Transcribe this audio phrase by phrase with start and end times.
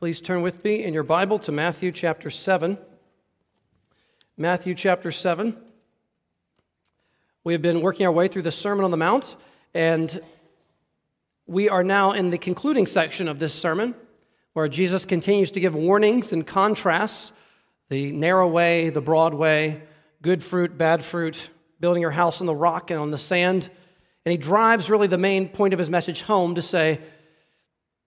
[0.00, 2.78] Please turn with me in your Bible to Matthew chapter 7.
[4.38, 5.54] Matthew chapter 7.
[7.44, 9.36] We have been working our way through the Sermon on the Mount,
[9.74, 10.18] and
[11.46, 13.94] we are now in the concluding section of this sermon
[14.54, 17.32] where Jesus continues to give warnings and contrasts
[17.90, 19.82] the narrow way, the broad way,
[20.22, 23.68] good fruit, bad fruit, building your house on the rock and on the sand.
[24.24, 27.00] And he drives really the main point of his message home to say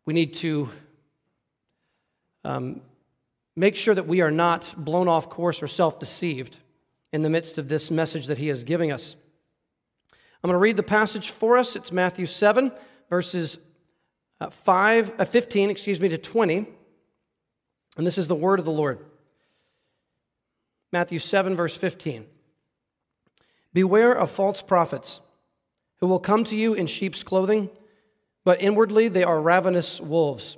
[0.07, 0.70] we need to
[2.44, 2.82] um,
[3.56, 6.57] make sure that we are not blown off course or self deceived
[7.11, 9.15] in the midst of this message that he is giving us.
[10.43, 11.75] I'm going to read the passage for us.
[11.75, 12.71] It's Matthew 7,
[13.10, 13.60] verses
[14.42, 16.68] uh, 5, uh, 15, excuse me, to 20.
[17.98, 19.00] And this is the word of the Lord.
[20.92, 22.25] Matthew 7, verse 15.
[23.73, 25.21] Beware of false prophets
[25.98, 27.70] who will come to you in sheep's clothing,
[28.43, 30.57] but inwardly they are ravenous wolves.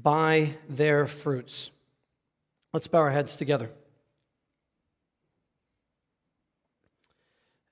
[0.00, 1.70] by their fruits.
[2.72, 3.70] Let's bow our heads together.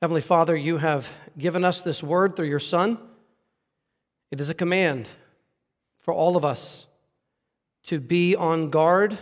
[0.03, 2.99] Heavenly Father, you have given us this word through your Son.
[4.31, 5.09] It is a command
[6.01, 6.87] for all of us
[7.85, 9.17] to be on guard,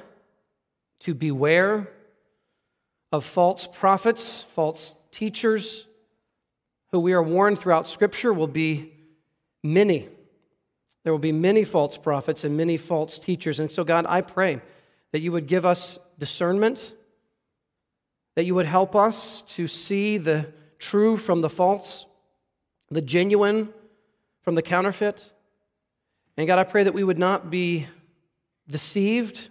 [1.00, 1.91] to beware
[3.12, 5.86] of false prophets, false teachers,
[6.91, 8.92] who we are warned throughout Scripture will be
[9.62, 10.08] many.
[11.05, 13.60] There will be many false prophets and many false teachers.
[13.60, 14.60] And so, God, I pray
[15.12, 16.94] that you would give us discernment,
[18.34, 20.47] that you would help us to see the
[20.78, 22.06] true from the false,
[22.91, 23.69] the genuine
[24.41, 25.31] from the counterfeit.
[26.37, 27.86] And God, I pray that we would not be
[28.69, 29.50] deceived,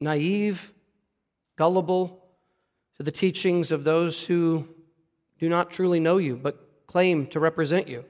[0.00, 0.72] naive,
[1.56, 2.22] gullible
[2.96, 4.68] to the teachings of those who
[5.38, 8.04] do not truly know you, but claim to represent you,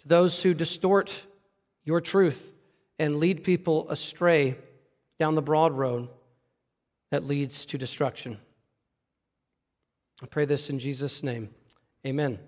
[0.00, 1.22] to those who distort
[1.86, 2.52] your truth
[2.98, 4.56] and lead people astray
[5.18, 6.08] down the broad road
[7.10, 8.38] that leads to destruction.
[10.22, 11.50] I pray this in Jesus' name.
[12.06, 12.38] Amen.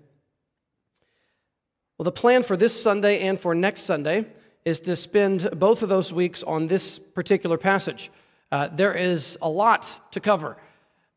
[1.97, 4.27] Well, the plan for this Sunday and for next Sunday
[4.65, 8.11] is to spend both of those weeks on this particular passage.
[8.51, 10.57] Uh, there is a lot to cover.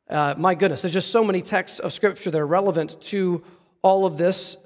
[0.08, 3.42] Uh, my goodness, there's just so many texts of Scripture that are relevant to
[3.82, 4.56] all of this.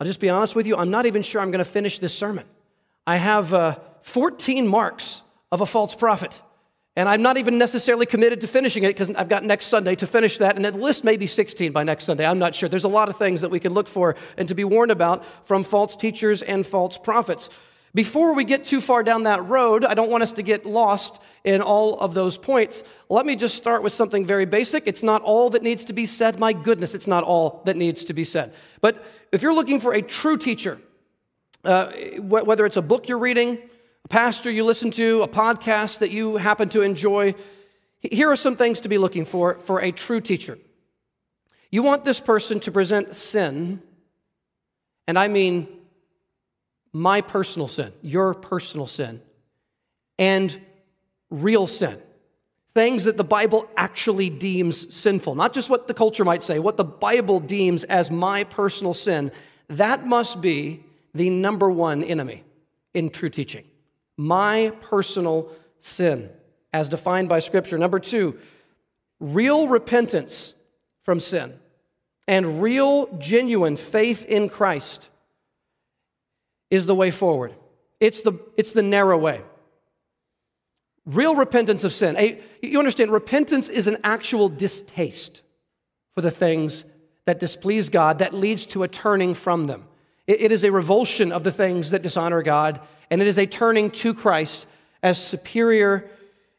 [0.00, 2.14] I'll just be honest with you, I'm not even sure I'm going to finish this
[2.14, 2.44] sermon.
[3.06, 6.40] I have uh, 14 marks of a false prophet.
[6.98, 10.06] And I'm not even necessarily committed to finishing it because I've got next Sunday to
[10.06, 10.56] finish that.
[10.56, 12.26] And the list may be 16 by next Sunday.
[12.26, 12.68] I'm not sure.
[12.68, 15.24] There's a lot of things that we can look for and to be warned about
[15.46, 17.50] from false teachers and false prophets.
[17.94, 21.20] Before we get too far down that road, I don't want us to get lost
[21.42, 22.84] in all of those points.
[23.08, 24.86] Let me just start with something very basic.
[24.86, 26.38] It's not all that needs to be said.
[26.38, 28.52] My goodness, it's not all that needs to be said.
[28.80, 30.78] But if you're looking for a true teacher,
[31.64, 31.90] uh,
[32.20, 33.58] whether it's a book you're reading,
[34.04, 37.34] a pastor you listen to, a podcast that you happen to enjoy,
[38.00, 40.58] here are some things to be looking for for a true teacher.
[41.70, 43.82] You want this person to present sin,
[45.06, 45.68] and I mean
[46.98, 49.22] my personal sin, your personal sin,
[50.18, 50.60] and
[51.30, 51.98] real sin.
[52.74, 56.76] Things that the Bible actually deems sinful, not just what the culture might say, what
[56.76, 59.32] the Bible deems as my personal sin.
[59.68, 62.44] That must be the number one enemy
[62.94, 63.64] in true teaching
[64.16, 66.28] my personal sin,
[66.72, 67.78] as defined by Scripture.
[67.78, 68.36] Number two,
[69.20, 70.54] real repentance
[71.02, 71.54] from sin
[72.26, 75.08] and real, genuine faith in Christ
[76.70, 77.54] is the way forward.
[78.00, 79.42] It's the, it's the narrow way.
[81.06, 82.16] Real repentance of sin.
[82.16, 85.42] A, you understand, repentance is an actual distaste
[86.14, 86.84] for the things
[87.24, 89.84] that displease God that leads to a turning from them.
[90.26, 93.46] It, it is a revulsion of the things that dishonor God, and it is a
[93.46, 94.66] turning to Christ
[95.02, 96.10] as superior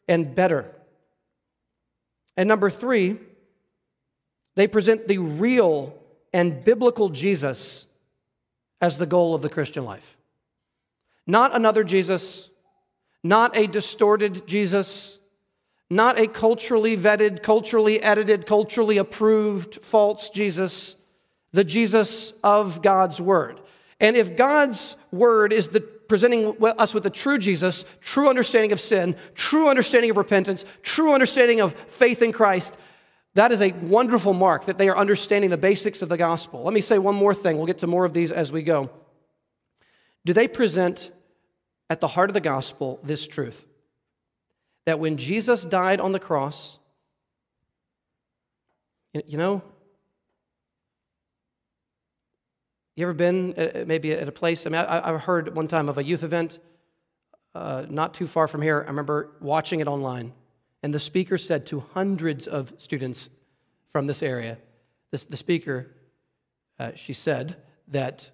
[0.08, 0.66] and better.
[2.36, 3.18] And number three,
[4.56, 5.94] they present the real
[6.32, 7.86] and biblical Jesus
[8.80, 10.16] as the goal of the Christian life.
[11.26, 12.50] Not another Jesus,
[13.22, 15.18] not a distorted Jesus,
[15.90, 20.96] not a culturally vetted, culturally edited, culturally approved false Jesus,
[21.52, 23.60] the Jesus of God's Word.
[23.98, 28.80] And if God's Word is the presenting us with the true Jesus, true understanding of
[28.80, 32.76] sin, true understanding of repentance, true understanding of faith in Christ,
[33.34, 36.62] that is a wonderful mark that they are understanding the basics of the gospel.
[36.64, 37.56] Let me say one more thing.
[37.56, 38.90] We'll get to more of these as we go.
[40.24, 41.12] Do they present
[41.88, 43.66] at the heart of the gospel this truth
[44.84, 46.78] that when Jesus died on the cross,
[49.12, 49.62] you know,
[52.96, 54.66] you ever been uh, maybe at a place?
[54.66, 56.58] I mean, I, I heard one time of a youth event
[57.54, 58.82] uh, not too far from here.
[58.84, 60.32] I remember watching it online.
[60.82, 63.28] And the speaker said to hundreds of students
[63.88, 64.58] from this area,
[65.10, 65.88] this, the speaker,
[66.78, 67.56] uh, she said
[67.88, 68.30] that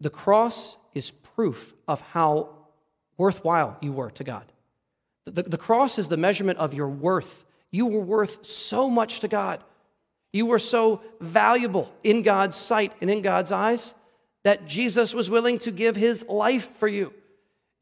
[0.00, 2.50] the cross is proof of how
[3.16, 4.44] worthwhile you were to God.
[5.24, 7.44] The, the cross is the measurement of your worth.
[7.70, 9.64] You were worth so much to God.
[10.32, 13.94] You were so valuable in God's sight and in God's eyes
[14.42, 17.12] that Jesus was willing to give his life for you.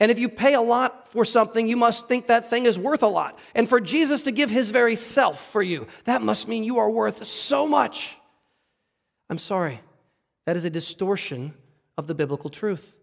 [0.03, 3.05] And if you pay a lot for something, you must think that thing is worth
[3.05, 3.39] a lot.
[3.55, 6.91] And for Jesus to give his very self for you, that must mean you are
[6.91, 8.17] worth so much.
[9.31, 9.81] I'm sorry,
[10.45, 11.55] that is a distortion
[11.97, 12.97] of the biblical truth.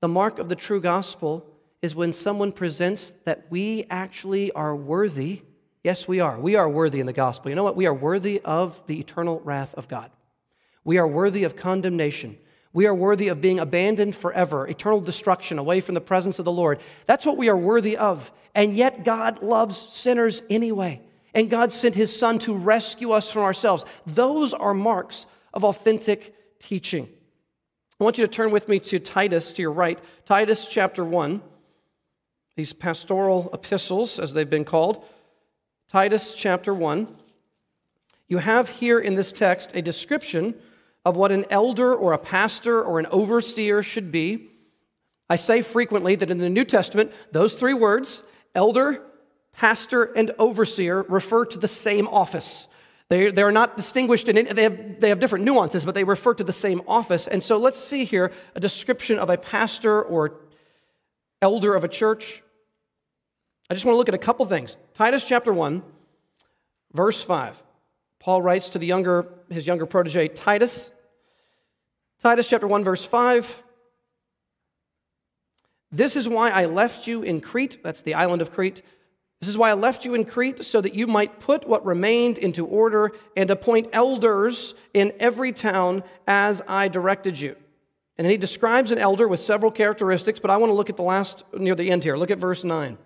[0.00, 1.46] The mark of the true gospel
[1.82, 5.42] is when someone presents that we actually are worthy.
[5.84, 6.40] Yes, we are.
[6.40, 7.50] We are worthy in the gospel.
[7.50, 7.76] You know what?
[7.76, 10.10] We are worthy of the eternal wrath of God.
[10.84, 12.38] We are worthy of condemnation.
[12.72, 16.52] We are worthy of being abandoned forever, eternal destruction away from the presence of the
[16.52, 16.80] Lord.
[17.06, 18.30] That's what we are worthy of.
[18.54, 21.00] And yet, God loves sinners anyway.
[21.34, 23.84] And God sent his Son to rescue us from ourselves.
[24.06, 27.08] Those are marks of authentic teaching.
[28.00, 31.42] I want you to turn with me to Titus, to your right, Titus chapter 1.
[32.56, 35.04] These pastoral epistles, as they've been called.
[35.90, 37.08] Titus chapter 1.
[38.28, 40.54] You have here in this text a description
[41.08, 44.50] of what an elder or a pastor or an overseer should be.
[45.30, 48.22] I say frequently that in the New Testament, those three words,
[48.54, 49.02] elder,
[49.54, 52.68] pastor, and overseer, refer to the same office.
[53.08, 56.34] They, they are not distinguished, in, they, have, they have different nuances, but they refer
[56.34, 57.26] to the same office.
[57.26, 60.34] And so let's see here a description of a pastor or
[61.40, 62.42] elder of a church.
[63.70, 64.76] I just want to look at a couple things.
[64.92, 65.82] Titus chapter 1,
[66.92, 67.62] verse 5.
[68.20, 70.90] Paul writes to the younger, his younger protege, Titus,
[72.20, 73.62] Titus chapter 1, verse 5.
[75.92, 78.82] This is why I left you in Crete, that's the island of Crete.
[79.40, 82.38] This is why I left you in Crete, so that you might put what remained
[82.38, 87.54] into order and appoint elders in every town as I directed you.
[88.16, 90.96] And then he describes an elder with several characteristics, but I want to look at
[90.96, 92.16] the last, near the end here.
[92.16, 92.98] Look at verse 9.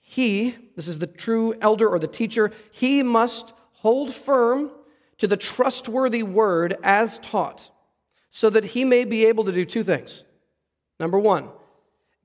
[0.00, 4.72] He, this is the true elder or the teacher, he must hold firm
[5.18, 7.70] to the trustworthy word as taught,
[8.30, 10.24] so that he may be able to do two things.
[11.00, 11.48] Number one,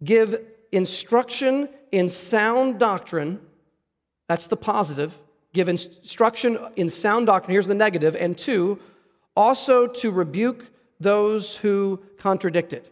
[0.03, 0.41] give
[0.71, 3.39] instruction in sound doctrine.
[4.27, 5.17] That's the positive.
[5.53, 7.51] Give instruction in sound doctrine.
[7.51, 8.15] Here's the negative.
[8.15, 8.79] And two,
[9.35, 10.65] also to rebuke
[10.99, 12.91] those who contradict it.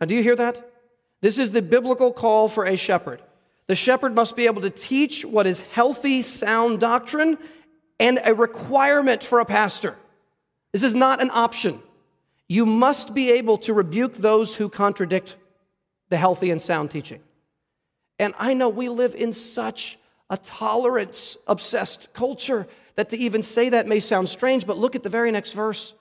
[0.00, 0.70] Now, do you hear that?
[1.20, 3.22] This is the biblical call for a shepherd.
[3.66, 7.38] The shepherd must be able to teach what is healthy, sound doctrine
[8.02, 9.96] and a requirement for a pastor.
[10.72, 11.80] This is not an option.
[12.48, 15.36] You must be able to rebuke those who contradict
[16.08, 17.20] the healthy and sound teaching.
[18.18, 23.68] And I know we live in such a tolerance obsessed culture that to even say
[23.68, 25.94] that may sound strange, but look at the very next verse.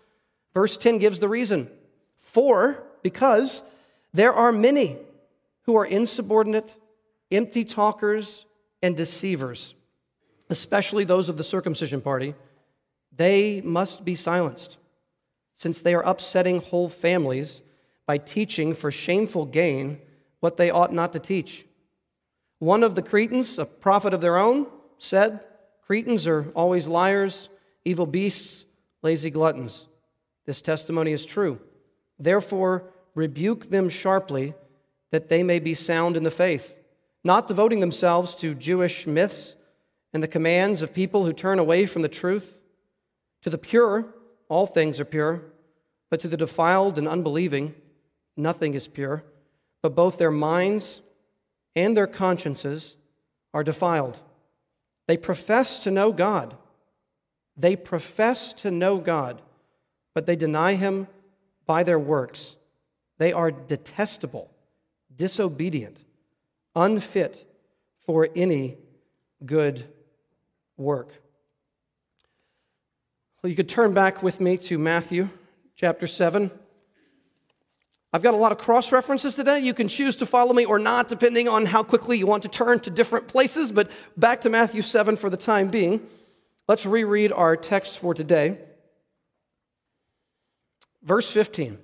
[0.56, 1.70] Verse 10 gives the reason.
[2.18, 3.62] For, because
[4.12, 4.98] there are many
[5.68, 6.76] who are insubordinate,
[7.32, 8.48] empty talkers,
[8.82, 9.76] and deceivers
[10.52, 12.36] especially those of the circumcision party,
[13.16, 14.78] they must be silenced,
[15.56, 17.62] since they are upsetting whole families
[18.06, 19.98] by teaching for shameful gain
[20.42, 21.66] what they ought not to teach.
[22.60, 24.68] One of the Cretans, a prophet of their own,
[24.98, 25.40] said,
[25.88, 27.48] Cretans are always liars,
[27.86, 28.66] evil beasts,
[29.02, 29.88] lazy gluttons.
[30.46, 31.60] This testimony is true.
[32.20, 32.84] Therefore,
[33.16, 34.54] rebuke them sharply
[35.12, 36.78] that they may be sound in the faith,
[37.24, 39.56] not devoting themselves to Jewish myths
[40.14, 42.58] and the commands of people who turn away from the truth.
[43.44, 44.06] To the pure,
[44.50, 45.42] all things are pure,
[46.10, 47.74] but to the defiled and unbelieving,
[48.36, 49.24] nothing is pure,
[49.82, 51.02] but both their minds
[51.76, 52.98] and their consciences
[53.54, 54.20] are defiled.
[55.08, 56.56] They profess to know God.
[57.58, 59.42] They profess to know God,
[60.14, 61.08] but they deny Him
[61.66, 62.56] by their works.
[63.18, 64.52] They are detestable,
[65.16, 66.04] disobedient,
[66.76, 67.46] unfit
[68.06, 68.78] for any
[69.46, 69.88] good
[70.82, 71.14] work.
[73.42, 75.30] Well, you could turn back with me to Matthew
[75.76, 76.52] chapter 7.
[78.14, 79.60] I've got a lot of cross references today.
[79.60, 82.50] You can choose to follow me or not, depending on how quickly you want to
[82.50, 83.72] turn to different places.
[83.72, 86.06] But back to Matthew 7 for the time being.
[86.68, 88.58] Let's reread our text for today.
[91.02, 91.78] Verse 15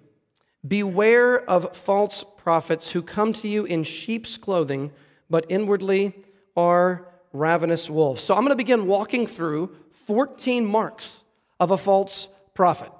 [0.67, 4.91] Beware of false prophets who come to you in sheep's clothing,
[5.29, 6.13] but inwardly
[6.55, 8.21] are ravenous wolves.
[8.21, 11.23] So I'm going to begin walking through 14 marks
[11.59, 12.91] of a false prophet.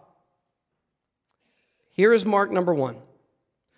[1.91, 2.97] Here is mark number one.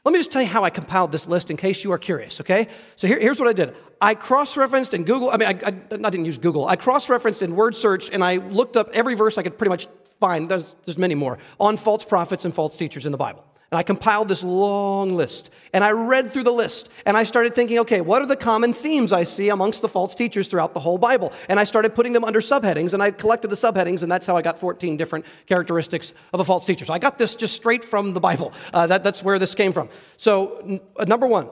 [0.06, 2.42] Let me just tell you how I compiled this list in case you are curious,
[2.42, 2.68] okay?
[2.96, 3.76] So here, here's what I did.
[4.02, 6.68] I cross referenced in Google, I mean, I, I, I didn't use Google.
[6.68, 9.70] I cross referenced in word search and I looked up every verse I could pretty
[9.70, 9.88] much
[10.20, 13.46] find, there's, there's many more, on false prophets and false teachers in the Bible.
[13.72, 15.52] And I compiled this long list.
[15.74, 16.90] And I read through the list.
[17.06, 20.16] And I started thinking, okay, what are the common themes I see amongst the false
[20.16, 21.32] teachers throughout the whole Bible?
[21.48, 22.94] And I started putting them under subheadings.
[22.94, 24.02] And I collected the subheadings.
[24.02, 26.86] And that's how I got 14 different characteristics of a false teacher.
[26.86, 28.54] So I got this just straight from the Bible.
[28.74, 29.90] Uh, that, that's where this came from.
[30.18, 31.50] So, n- uh, number one,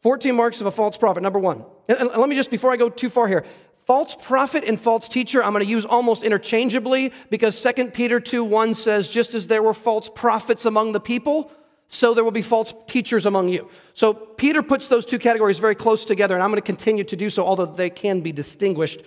[0.00, 1.22] 14 marks of a false prophet.
[1.22, 1.64] Number one.
[1.88, 3.44] And, and let me just, before I go too far here,
[3.88, 8.44] false prophet and false teacher i'm going to use almost interchangeably because 2 peter 2
[8.44, 11.50] 1 says just as there were false prophets among the people
[11.88, 13.68] so there will be false teachers among you.
[13.94, 17.16] So Peter puts those two categories very close together, and I'm going to continue to
[17.16, 19.02] do so, although they can be distinguished.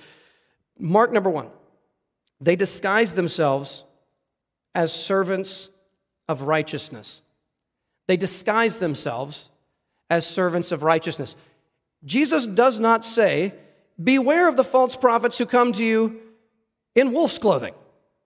[0.79, 1.49] Mark number one
[2.39, 3.83] they disguise themselves
[4.73, 5.69] as servants
[6.27, 7.21] of righteousness.
[8.07, 9.49] They disguise themselves
[10.09, 11.35] as servants of righteousness.
[12.03, 13.53] Jesus does not say,
[14.01, 16.19] Beware of the false prophets who come to you
[16.95, 17.73] in wolf's clothing.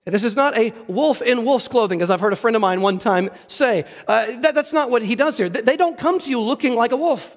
[0.06, 2.82] This is not a wolf in wolf's clothing, as I've heard a friend of mine
[2.82, 3.86] one time say.
[4.08, 5.50] Uh, that, that's not what he does here.
[5.50, 7.36] They don't come to you looking like a wolf.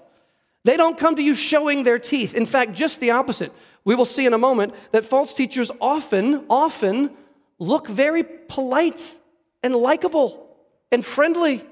[0.64, 2.34] They don't come to you showing their teeth.
[2.34, 3.54] In fact, just the opposite.
[3.84, 7.10] We will see in a moment that false teachers often, often
[7.58, 9.16] look very polite
[9.62, 10.54] and likable
[10.92, 11.64] and friendly.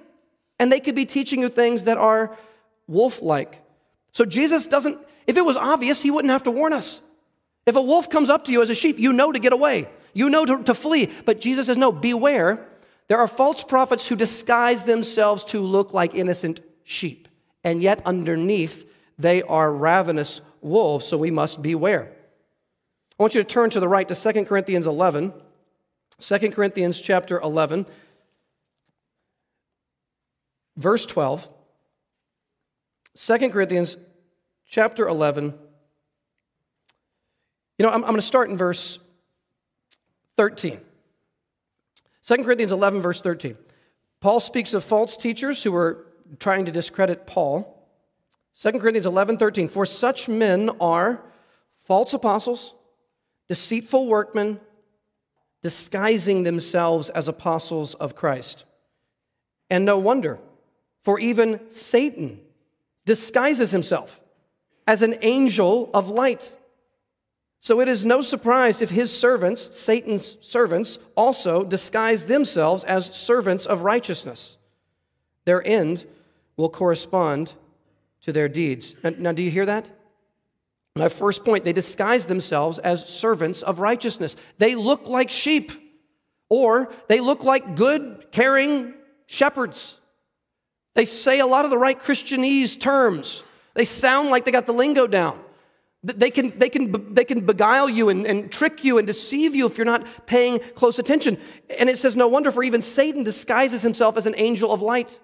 [0.58, 2.38] And they could be teaching you things that are
[2.86, 3.60] wolf like.
[4.12, 7.00] So Jesus doesn't, if it was obvious, he wouldn't have to warn us.
[7.66, 9.88] If a wolf comes up to you as a sheep, you know to get away.
[10.14, 11.10] You know to, to flee.
[11.24, 12.66] But Jesus says, no, beware.
[13.08, 17.28] There are false prophets who disguise themselves to look like innocent sheep.
[17.64, 22.12] And yet, underneath, they are ravenous wolves, so we must beware.
[23.18, 25.32] I want you to turn to the right to 2 Corinthians 11.
[26.20, 27.86] 2 Corinthians chapter 11,
[30.76, 31.48] verse 12.
[33.16, 33.96] 2 Corinthians
[34.66, 35.54] chapter 11.
[37.78, 38.98] You know, I'm, I'm going to start in verse
[40.36, 40.80] 13.
[42.26, 43.56] 2 Corinthians 11, verse 13.
[44.20, 46.06] Paul speaks of false teachers who were
[46.38, 47.72] trying to discredit Paul.
[48.60, 49.68] 2 Corinthians 11, 13.
[49.68, 51.22] For such men are
[51.76, 52.74] false apostles,
[53.48, 54.58] deceitful workmen,
[55.62, 58.64] disguising themselves as apostles of Christ.
[59.70, 60.38] And no wonder,
[61.02, 62.40] for even Satan
[63.04, 64.20] disguises himself
[64.86, 66.56] as an angel of light.
[67.60, 73.66] So it is no surprise if his servants, Satan's servants, also disguise themselves as servants
[73.66, 74.56] of righteousness.
[75.44, 76.06] Their end
[76.56, 77.54] will correspond
[78.22, 78.94] to their deeds.
[79.02, 79.86] Now, now do you hear that?
[80.94, 84.34] My first point, they disguise themselves as servants of righteousness.
[84.58, 85.72] They look like sheep,
[86.48, 88.94] or they look like good, caring
[89.26, 89.98] shepherds.
[90.94, 93.42] They say a lot of the right Christianese terms.
[93.76, 95.38] They sound like they got the lingo down.
[96.02, 99.66] They can, they can, they can beguile you and, and trick you and deceive you
[99.66, 101.36] if you're not paying close attention.
[101.78, 105.18] And it says, No wonder, for even Satan disguises himself as an angel of light.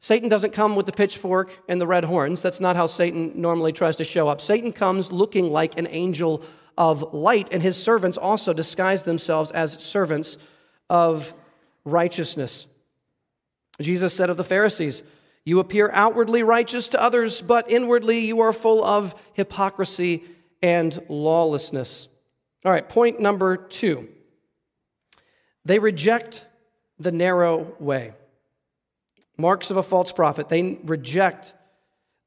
[0.00, 2.40] Satan doesn't come with the pitchfork and the red horns.
[2.40, 4.40] That's not how Satan normally tries to show up.
[4.40, 6.42] Satan comes looking like an angel
[6.78, 10.38] of light, and his servants also disguise themselves as servants
[10.88, 11.34] of
[11.84, 12.66] righteousness.
[13.80, 15.02] Jesus said of the Pharisees,
[15.48, 20.22] you appear outwardly righteous to others, but inwardly you are full of hypocrisy
[20.60, 22.06] and lawlessness.
[22.66, 24.08] All right, point number two.
[25.64, 26.44] They reject
[26.98, 28.12] the narrow way.
[29.38, 30.50] Marks of a false prophet.
[30.50, 31.54] They reject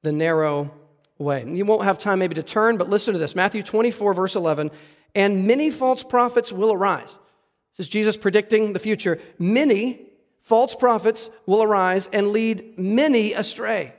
[0.01, 0.71] the narrow
[1.19, 1.45] way.
[1.47, 4.71] You won't have time maybe to turn, but listen to this Matthew 24, verse 11.
[5.13, 7.19] And many false prophets will arise.
[7.77, 9.19] This is Jesus predicting the future.
[9.37, 10.07] Many
[10.41, 13.93] false prophets will arise and lead many astray.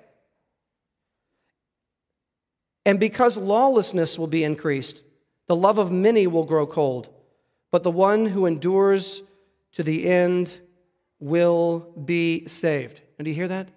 [2.84, 5.02] And because lawlessness will be increased,
[5.46, 7.08] the love of many will grow cold.
[7.70, 9.22] But the one who endures
[9.72, 10.58] to the end
[11.20, 13.00] will be saved.
[13.18, 13.68] And do you hear that?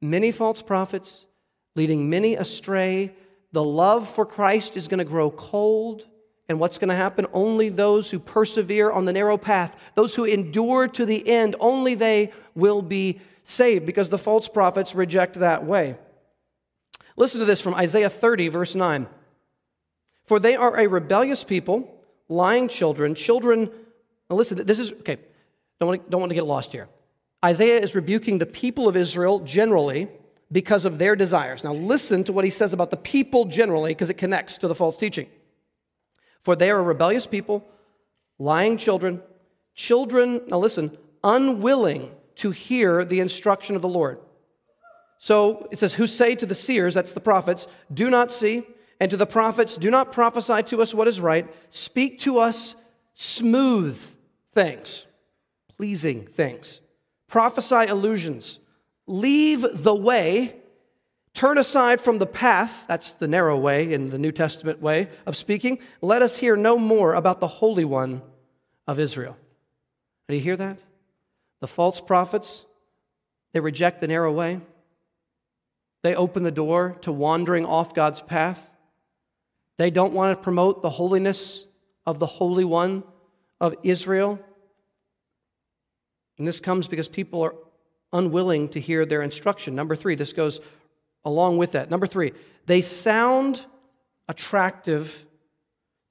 [0.00, 1.26] Many false prophets
[1.74, 3.12] leading many astray.
[3.52, 6.06] The love for Christ is going to grow cold
[6.48, 7.26] And what's going to happen?
[7.32, 11.94] Only those who persevere on the narrow path, those who endure to the end, only
[11.94, 15.96] they will be saved because the false prophets reject that way.
[17.16, 19.06] Listen to this from Isaiah 30, verse 9.
[20.24, 23.70] For they are a rebellious people, lying children, children.
[24.30, 25.18] Now listen, this is, okay,
[25.80, 26.88] don't want, to, don't want to get lost here.
[27.44, 30.08] Isaiah is rebuking the people of Israel generally
[30.50, 31.62] because of their desires.
[31.62, 34.74] Now listen to what he says about the people generally because it connects to the
[34.74, 35.28] false teaching.
[36.42, 37.66] For they are a rebellious people,
[38.38, 39.22] lying children,
[39.74, 44.18] children, now listen, unwilling to hear the instruction of the Lord.
[45.18, 48.62] So it says, Who say to the seers, that's the prophets, do not see,
[49.00, 52.74] and to the prophets, do not prophesy to us what is right, speak to us
[53.14, 54.00] smooth
[54.52, 55.06] things,
[55.76, 56.80] pleasing things,
[57.26, 58.58] prophesy illusions,
[59.06, 60.56] leave the way
[61.38, 65.36] Turn aside from the path, that's the narrow way in the New Testament way of
[65.36, 65.78] speaking.
[66.02, 68.22] Let us hear no more about the Holy One
[68.88, 69.36] of Israel.
[70.28, 70.80] Do you hear that?
[71.60, 72.64] The false prophets,
[73.52, 74.60] they reject the narrow way.
[76.02, 78.68] They open the door to wandering off God's path.
[79.76, 81.64] They don't want to promote the holiness
[82.04, 83.04] of the Holy One
[83.60, 84.40] of Israel.
[86.36, 87.54] And this comes because people are
[88.12, 89.76] unwilling to hear their instruction.
[89.76, 90.58] Number three, this goes
[91.24, 91.90] along with that.
[91.90, 92.32] Number three,
[92.66, 93.64] they sound
[94.28, 95.24] attractive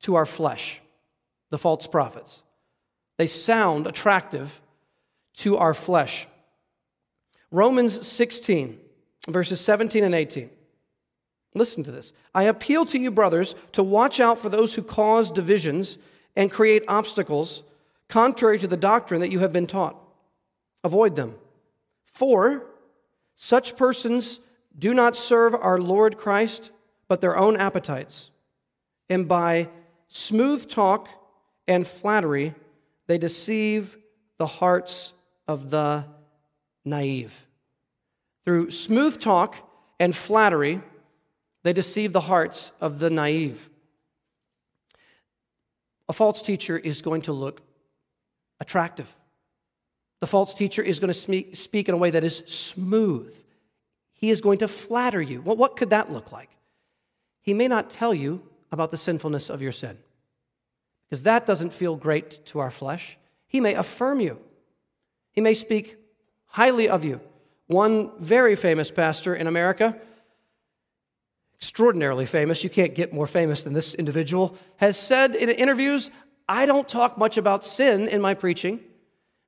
[0.01, 0.81] to our flesh,
[1.49, 2.41] the false prophets.
[3.17, 4.59] They sound attractive
[5.37, 6.27] to our flesh.
[7.51, 8.79] Romans 16,
[9.27, 10.49] verses 17 and 18.
[11.53, 12.13] Listen to this.
[12.35, 15.97] I appeal to you, brothers, to watch out for those who cause divisions
[16.35, 17.63] and create obstacles
[18.09, 19.95] contrary to the doctrine that you have been taught.
[20.83, 21.35] Avoid them.
[22.05, 22.65] For
[23.35, 24.39] such persons
[24.77, 26.71] do not serve our Lord Christ,
[27.07, 28.29] but their own appetites.
[29.09, 29.69] And by
[30.07, 31.09] smooth talk
[31.67, 32.53] and flattery,
[33.07, 33.97] they deceive
[34.37, 35.13] the hearts
[35.47, 36.05] of the
[36.85, 37.45] naive.
[38.45, 39.55] Through smooth talk
[39.99, 40.81] and flattery,
[41.63, 43.69] they deceive the hearts of the naive.
[46.07, 47.61] A false teacher is going to look
[48.59, 49.13] attractive.
[50.21, 53.35] The false teacher is going to speak in a way that is smooth
[54.17, 55.41] he is going to flatter you.
[55.41, 56.49] Well, what could that look like?
[57.41, 59.97] He may not tell you about the sinfulness of your sin,
[61.05, 63.17] because that doesn't feel great to our flesh.
[63.47, 64.39] He may affirm you,
[65.31, 65.95] he may speak
[66.47, 67.21] highly of you.
[67.67, 69.97] One very famous pastor in America,
[71.55, 76.09] extraordinarily famous, you can't get more famous than this individual, has said in interviews,
[76.49, 78.79] I don't talk much about sin in my preaching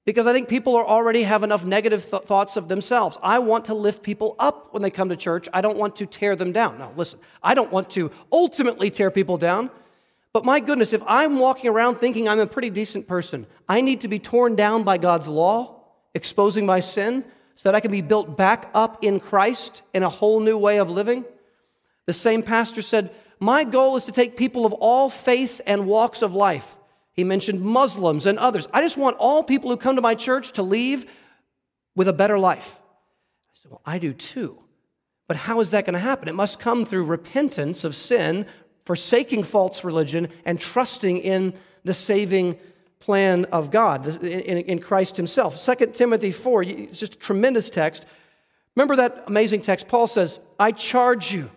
[0.09, 3.15] because I think people already have enough negative th- thoughts of themselves.
[3.21, 5.47] I want to lift people up when they come to church.
[5.53, 6.79] I don't want to tear them down.
[6.79, 9.69] Now, listen, I don't want to ultimately tear people down.
[10.33, 14.01] But my goodness, if I'm walking around thinking I'm a pretty decent person, I need
[14.01, 15.83] to be torn down by God's law,
[16.15, 17.23] exposing my sin,
[17.55, 20.79] so that I can be built back up in Christ in a whole new way
[20.79, 21.23] of living.
[22.07, 26.23] The same pastor said, My goal is to take people of all faiths and walks
[26.23, 26.77] of life
[27.19, 28.67] he mentioned Muslims and others.
[28.73, 31.05] I just want all people who come to my church to leave
[31.93, 32.79] with a better life.
[33.51, 34.57] I said, Well, I do too.
[35.27, 36.29] But how is that going to happen?
[36.29, 38.45] It must come through repentance of sin,
[38.85, 41.53] forsaking false religion, and trusting in
[41.83, 42.57] the saving
[43.01, 45.61] plan of God, in Christ Himself.
[45.63, 48.05] 2 Timothy 4, it's just a tremendous text.
[48.75, 49.89] Remember that amazing text?
[49.89, 51.51] Paul says, I charge you.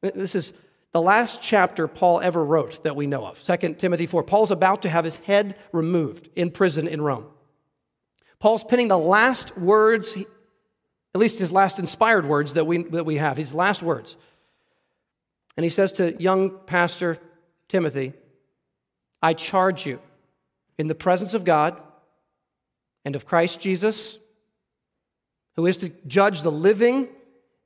[0.00, 0.52] This is
[0.92, 4.22] the last chapter Paul ever wrote that we know of, 2 Timothy 4.
[4.22, 7.26] Paul's about to have his head removed in prison in Rome.
[8.38, 13.16] Paul's penning the last words, at least his last inspired words that we, that we
[13.16, 14.16] have, his last words.
[15.56, 17.18] And he says to young pastor
[17.68, 18.12] Timothy,
[19.22, 19.98] I charge you
[20.76, 21.80] in the presence of God
[23.04, 24.18] and of Christ Jesus,
[25.56, 27.08] who is to judge the living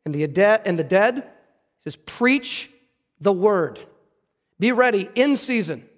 [0.05, 1.17] and the dead, and the dead.
[1.17, 2.71] He says, Preach
[3.21, 3.79] the word.
[4.59, 5.89] Be ready in season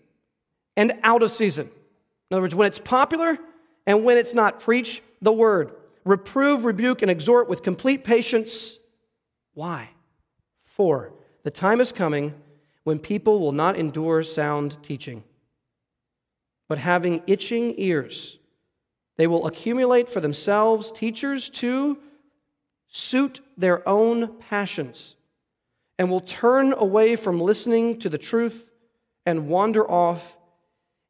[0.76, 1.70] and out of season.
[2.30, 3.38] In other words, when it's popular
[3.86, 5.72] and when it's not, preach the word.
[6.04, 8.78] Reprove, rebuke, and exhort with complete patience.
[9.54, 9.90] Why?
[10.64, 12.34] For the time is coming
[12.84, 15.22] when people will not endure sound teaching,
[16.68, 18.38] but having itching ears,
[19.16, 21.98] they will accumulate for themselves teachers to
[22.88, 25.16] suit their own passions
[25.98, 28.70] and will turn away from listening to the truth
[29.26, 30.36] and wander off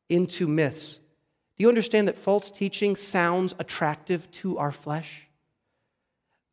[0.08, 0.94] into myths.
[1.56, 5.26] Do you understand that false teaching sounds attractive to our flesh?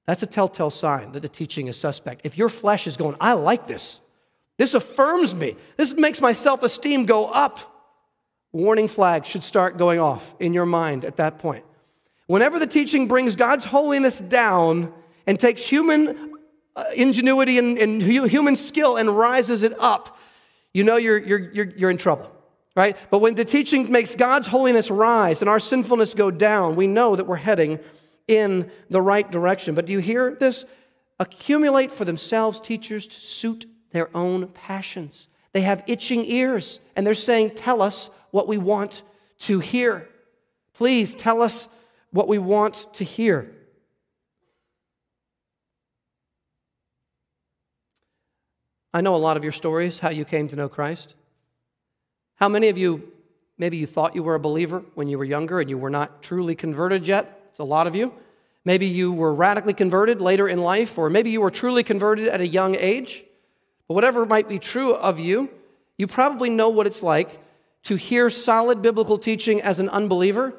[0.05, 2.21] That's a telltale sign that the teaching is suspect.
[2.23, 4.01] If your flesh is going, I like this,
[4.57, 5.55] This affirms me.
[5.75, 7.59] This makes my self esteem go up.
[8.51, 11.65] Warning flags should start going off in your mind at that point.
[12.27, 14.93] Whenever the teaching brings God's holiness down
[15.27, 16.31] and takes human
[16.75, 20.17] Uh, ingenuity and, and human skill and rises it up,
[20.73, 22.29] you know you're, you're, you're, you're in trouble,
[22.75, 22.97] right?
[23.09, 27.15] But when the teaching makes God's holiness rise and our sinfulness go down, we know
[27.15, 27.79] that we're heading
[28.27, 29.73] in the right direction.
[29.73, 30.65] But do you hear this?
[31.17, 35.29] Accumulate for themselves teachers to suit their own passions.
[35.53, 39.03] They have itching ears, and they're saying, Tell us what we want
[39.39, 40.09] to hear.
[40.73, 41.69] Please tell us
[42.11, 43.54] what we want to hear.
[48.95, 51.15] I know a lot of your stories, how you came to know Christ.
[52.35, 53.11] How many of you,
[53.57, 56.23] maybe you thought you were a believer when you were younger and you were not
[56.23, 57.41] truly converted yet?
[57.49, 58.13] It's a lot of you.
[58.63, 62.39] Maybe you were radically converted later in life, or maybe you were truly converted at
[62.39, 63.25] a young age.
[63.89, 65.49] But whatever might be true of you,
[65.97, 67.37] you probably know what it's like
[67.83, 70.53] to hear solid biblical teaching as an unbeliever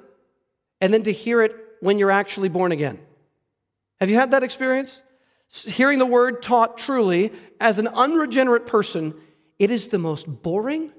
[0.83, 2.99] and then to hear it when you're actually born again.
[3.99, 5.01] Have you had that experience?
[5.49, 9.15] Hearing the word taught truly as an unregenerate person,
[9.59, 10.93] it is the most boring,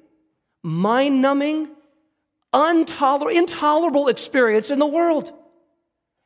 [0.64, 1.70] mind numbing,
[2.54, 5.34] intolerable experience in the world.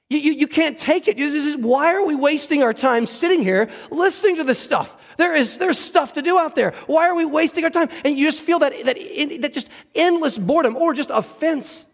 [0.10, 1.18] You, you, you, can't take it.
[1.60, 4.98] Why are we wasting our time sitting here listening to this stuff?
[5.18, 6.72] There is there's stuff to do out there.
[6.88, 7.88] Why are we wasting our time?
[8.04, 8.98] And you just feel that, that,
[9.42, 11.86] that just endless boredom or just offense.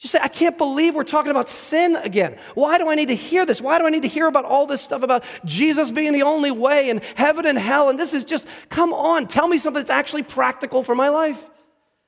[0.00, 2.38] You say, I can't believe we're talking about sin again.
[2.54, 3.60] Why do I need to hear this?
[3.60, 6.52] Why do I need to hear about all this stuff about Jesus being the only
[6.52, 7.88] way and heaven and hell?
[7.88, 11.50] And this is just, come on, tell me something that's actually practical for my life.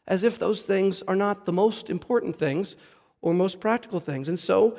[0.07, 2.77] As if those things are not the most important things
[3.23, 4.29] or most practical things.
[4.29, 4.79] And so,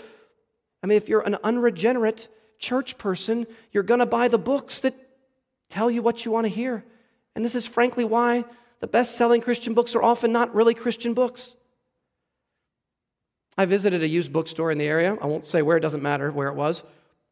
[0.81, 4.95] I mean, if you're an unregenerate church person, you're going to buy the books that
[5.69, 6.85] tell you what you want to hear.
[7.35, 8.45] And this is frankly why
[8.79, 11.55] the best selling Christian books are often not really Christian books.
[13.57, 15.17] I visited a used bookstore in the area.
[15.21, 16.83] I won't say where, it doesn't matter where it was.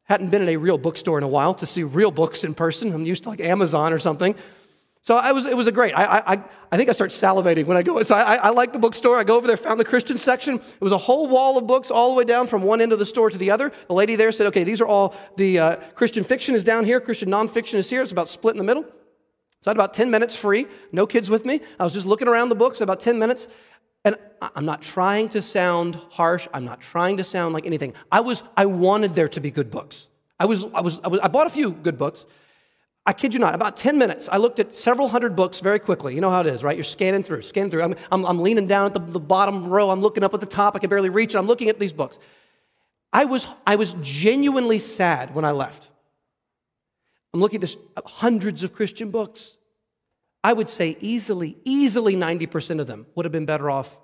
[0.03, 2.93] Hadn't been in a real bookstore in a while to see real books in person.
[2.93, 4.35] I'm used to like Amazon or something.
[5.01, 5.93] So I was, it was a great.
[5.93, 8.01] I, I, I think I start salivating when I go.
[8.03, 9.17] So I, I like the bookstore.
[9.17, 10.55] I go over there, found the Christian section.
[10.55, 12.99] It was a whole wall of books all the way down from one end of
[12.99, 13.71] the store to the other.
[13.87, 16.99] The lady there said, okay, these are all the uh, Christian fiction is down here,
[16.99, 18.01] Christian nonfiction is here.
[18.01, 18.83] It's about split in the middle.
[18.83, 21.59] So I had about 10 minutes free, no kids with me.
[21.79, 23.47] I was just looking around the books, about 10 minutes.
[24.09, 26.47] And I'm not trying to sound harsh.
[26.51, 27.93] I'm not trying to sound like anything.
[28.11, 30.07] I was, I wanted there to be good books.
[30.39, 32.25] I was, I was, I was, I bought a few good books.
[33.05, 36.15] I kid you not, about 10 minutes, I looked at several hundred books very quickly.
[36.15, 36.75] You know how it is, right?
[36.75, 37.83] You're scanning through, scanning through.
[37.83, 39.91] I'm, I'm, I'm leaning down at the, the bottom row.
[39.91, 40.75] I'm looking up at the top.
[40.75, 42.17] I can barely reach, and I'm looking at these books.
[43.13, 45.89] I was, I was genuinely sad when I left.
[47.33, 49.55] I'm looking at this uh, hundreds of Christian books.
[50.43, 53.97] I would say easily, easily 90% of them would have been better off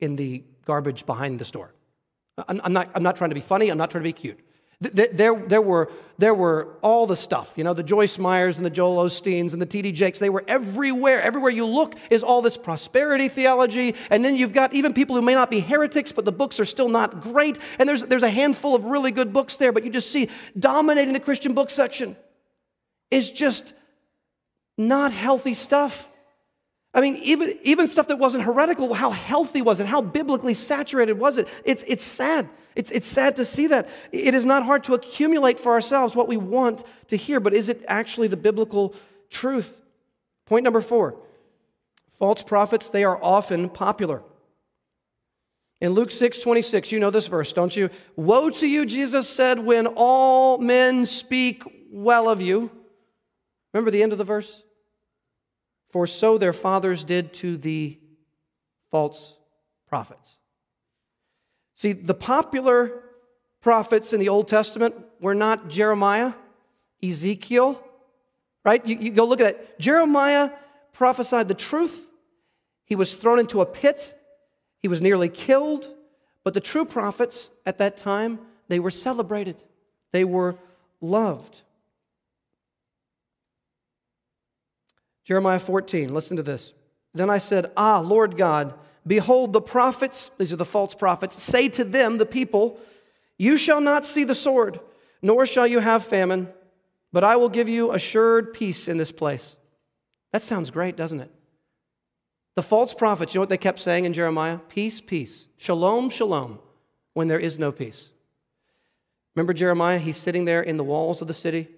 [0.00, 1.74] in the garbage behind the store.
[2.46, 4.38] I'm, not, I'm not trying to be funny, I'm not trying to be cute.
[4.80, 8.70] There, there, were, there were all the stuff, you know, the Joyce Meyers and the
[8.70, 9.90] Joel Osteens and the T.D.
[9.90, 10.20] Jakes.
[10.20, 11.20] They were everywhere.
[11.20, 13.96] Everywhere you look is all this prosperity theology.
[14.08, 16.64] And then you've got even people who may not be heretics, but the books are
[16.64, 17.58] still not great.
[17.80, 21.12] And there's, there's a handful of really good books there, but you just see dominating
[21.12, 22.16] the Christian book section
[23.10, 23.74] is just
[24.78, 26.08] not healthy stuff.
[26.94, 29.86] I mean, even, even stuff that wasn't heretical, how healthy was it?
[29.86, 31.46] How biblically saturated was it?
[31.64, 32.48] It's, it's sad.
[32.74, 33.88] It's, it's sad to see that.
[34.12, 37.68] It is not hard to accumulate for ourselves what we want to hear, but is
[37.68, 38.94] it actually the biblical
[39.28, 39.80] truth?
[40.46, 41.16] Point number four
[42.10, 44.22] false prophets, they are often popular.
[45.80, 47.90] In Luke 6 26, you know this verse, don't you?
[48.16, 52.70] Woe to you, Jesus said, when all men speak well of you.
[53.72, 54.62] Remember the end of the verse?
[55.90, 57.98] For so their fathers did to the
[58.90, 59.36] false
[59.88, 60.36] prophets.
[61.74, 63.02] See, the popular
[63.60, 66.32] prophets in the Old Testament were not Jeremiah,
[67.02, 67.82] Ezekiel,
[68.64, 68.84] right?
[68.86, 69.78] You, you go look at that.
[69.78, 70.50] Jeremiah
[70.92, 72.10] prophesied the truth.
[72.84, 74.14] He was thrown into a pit.
[74.80, 75.88] He was nearly killed.
[76.44, 79.62] But the true prophets at that time, they were celebrated.
[80.12, 80.56] They were
[81.00, 81.62] loved.
[85.28, 86.72] Jeremiah 14, listen to this.
[87.12, 88.72] Then I said, Ah, Lord God,
[89.06, 92.80] behold, the prophets, these are the false prophets, say to them, the people,
[93.36, 94.80] You shall not see the sword,
[95.20, 96.48] nor shall you have famine,
[97.12, 99.56] but I will give you assured peace in this place.
[100.32, 101.30] That sounds great, doesn't it?
[102.54, 104.56] The false prophets, you know what they kept saying in Jeremiah?
[104.70, 105.44] Peace, peace.
[105.58, 106.58] Shalom, shalom,
[107.12, 108.08] when there is no peace.
[109.36, 109.98] Remember Jeremiah?
[109.98, 111.68] He's sitting there in the walls of the city.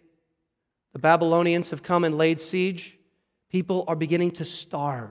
[0.93, 2.97] The Babylonians have come and laid siege.
[3.51, 5.11] People are beginning to starve.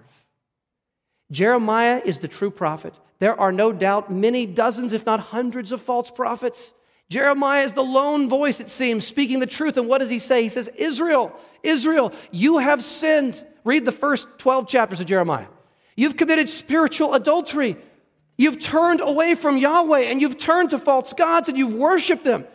[1.31, 2.93] Jeremiah is the true prophet.
[3.19, 6.73] There are no doubt many dozens, if not hundreds, of false prophets.
[7.09, 9.77] Jeremiah is the lone voice, it seems, speaking the truth.
[9.77, 10.43] And what does he say?
[10.43, 13.43] He says, Israel, Israel, you have sinned.
[13.63, 15.47] Read the first 12 chapters of Jeremiah.
[15.95, 17.75] You've committed spiritual adultery.
[18.37, 22.45] You've turned away from Yahweh and you've turned to false gods and you've worshiped them.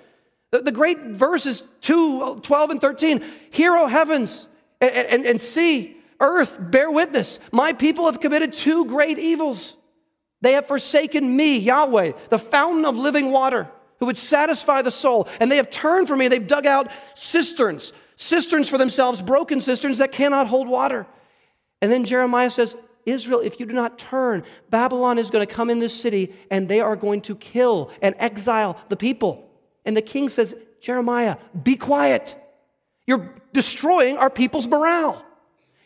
[0.51, 4.47] The, great verses 2, 12, and 13 Hear, O heavens,
[4.91, 7.39] and, and, and see, earth, bear witness.
[7.53, 9.77] My people have committed two great evils.
[10.41, 15.29] They have forsaken me, Yahweh, the fountain of living water who would satisfy the soul.
[15.41, 16.29] And they have turned from me.
[16.29, 21.07] They've dug out cisterns, cisterns for themselves, broken cisterns that cannot hold water.
[21.81, 25.71] And then Jeremiah says, Israel, if you do not turn, Babylon is going to come
[25.71, 29.51] in this city and they are going to kill and exile the people.
[29.85, 32.37] And the king says, Jeremiah, be quiet.
[33.07, 35.25] You're destroying our people's morale.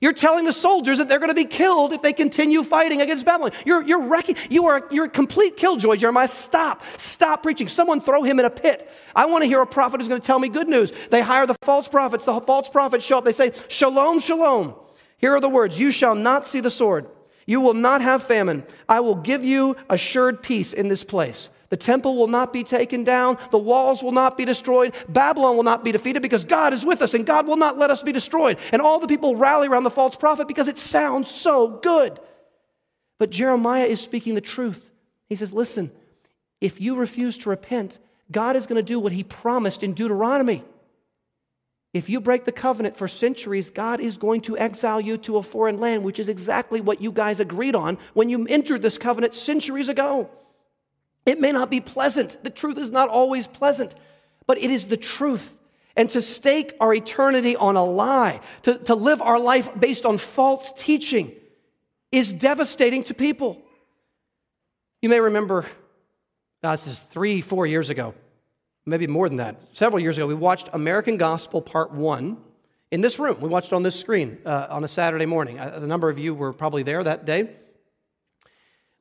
[0.01, 3.25] You're telling the soldiers that they're going to be killed if they continue fighting against
[3.25, 3.51] Babylon.
[3.67, 6.29] You're, you're wrecking, you are, you're a complete killjoy, Jeremiah.
[6.29, 7.67] Stop, stop preaching.
[7.69, 8.89] Someone throw him in a pit.
[9.17, 10.93] I want to hear a prophet who's going to tell me good news.
[11.11, 12.27] They hire the false prophets.
[12.27, 13.25] The false prophets show up.
[13.25, 14.75] They say, Shalom, shalom.
[15.17, 17.09] Here are the words You shall not see the sword.
[17.45, 18.65] You will not have famine.
[18.89, 21.49] I will give you assured peace in this place.
[21.71, 23.39] The temple will not be taken down.
[23.51, 24.95] The walls will not be destroyed.
[25.09, 27.91] Babylon will not be defeated because God is with us and God will not let
[27.91, 28.59] us be destroyed.
[28.73, 32.19] And all the people rally around the false prophet because it sounds so good.
[33.19, 34.91] But Jeremiah is speaking the truth.
[35.29, 35.91] He says, Listen,
[36.61, 37.99] if you refuse to repent,
[38.31, 40.65] God is going to do what he promised in Deuteronomy.
[41.95, 45.43] If you break the covenant for centuries, God is going to exile you to a
[45.43, 49.35] foreign land, which is exactly what you guys agreed on when you entered this covenant
[49.35, 50.31] centuries ago.
[51.29, 52.43] It may not be pleasant.
[52.43, 53.95] The truth is not always pleasant,
[54.47, 55.59] but it is the truth.
[55.95, 60.17] And to stake our eternity on a lie, to, to live our life based on
[60.17, 61.33] false teaching,
[62.11, 63.61] is devastating to people.
[65.03, 65.67] You may remember,
[66.63, 68.15] uh, this is three, four years ago,
[68.87, 72.39] maybe more than that, several years ago, we watched American Gospel Part 1
[72.91, 73.39] in this room.
[73.43, 75.61] We watched it on this screen uh, on a Saturday morning.
[75.61, 77.51] Uh, a number of you were probably there that day.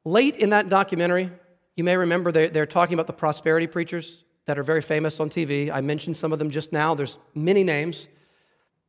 [0.04, 1.32] Late in that documentary,
[1.78, 5.30] you may remember they're, they're talking about the prosperity preachers that are very famous on
[5.30, 5.72] TV.
[5.72, 6.96] I mentioned some of them just now.
[6.96, 8.08] There's many names.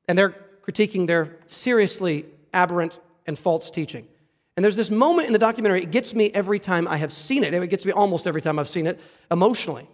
[0.09, 2.25] And they're critiquing their seriously
[2.55, 4.09] aberrant and false teaching.
[4.57, 7.45] And there's this moment in the documentary, it gets me every time I have seen
[7.45, 7.53] it.
[7.53, 8.99] It gets me almost every time I've seen it
[9.31, 9.87] emotionally.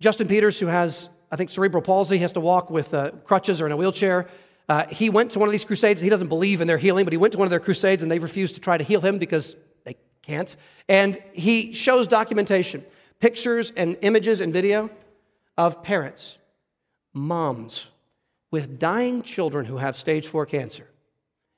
[0.00, 3.66] Justin Peters, who has, I think, cerebral palsy, has to walk with uh, crutches or
[3.66, 4.26] in a wheelchair.
[4.68, 6.00] Uh, he went to one of these crusades.
[6.00, 8.10] He doesn't believe in their healing, but he went to one of their crusades and
[8.10, 9.54] they refused to try to heal him because
[10.22, 10.54] can't.
[10.88, 12.84] And he shows documentation,
[13.20, 14.90] pictures and images and video
[15.58, 16.38] of parents,
[17.12, 17.86] moms
[18.50, 20.86] with dying children who have stage four cancer.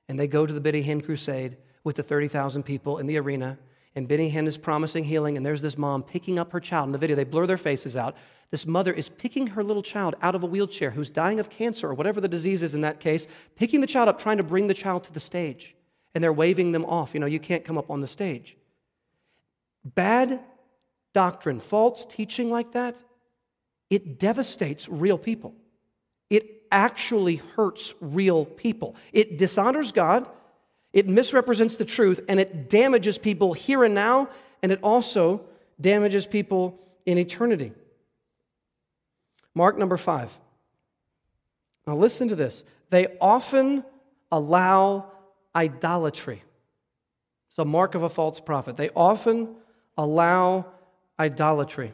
[0.09, 3.59] And they go to the Benny Hinn Crusade with the 30,000 people in the arena.
[3.95, 5.37] And Benny Hinn is promising healing.
[5.37, 6.89] And there's this mom picking up her child.
[6.89, 8.17] In the video, they blur their faces out.
[8.51, 11.89] This mother is picking her little child out of a wheelchair who's dying of cancer
[11.89, 14.67] or whatever the disease is in that case, picking the child up, trying to bring
[14.67, 15.75] the child to the stage
[16.15, 17.15] and they're waving them off.
[17.15, 18.57] You know, you can't come up on the stage.
[19.85, 20.41] Bad
[21.13, 22.97] doctrine, false teaching like that,
[23.91, 25.55] it devastates real people.
[26.31, 28.97] It actually hurts real people.
[29.13, 30.29] It dishonors God,
[30.93, 34.29] it misrepresents the truth, and it damages people here and now,
[34.63, 35.43] and it also
[35.81, 37.73] damages people in eternity.
[39.55, 40.37] Mark number five.
[41.87, 42.65] Now, listen to this.
[42.91, 43.85] They often
[44.33, 45.13] allow
[45.55, 46.43] idolatry.
[47.49, 48.77] It's a mark of a false prophet.
[48.77, 49.55] They often
[49.97, 50.67] allow
[51.19, 51.93] idolatry.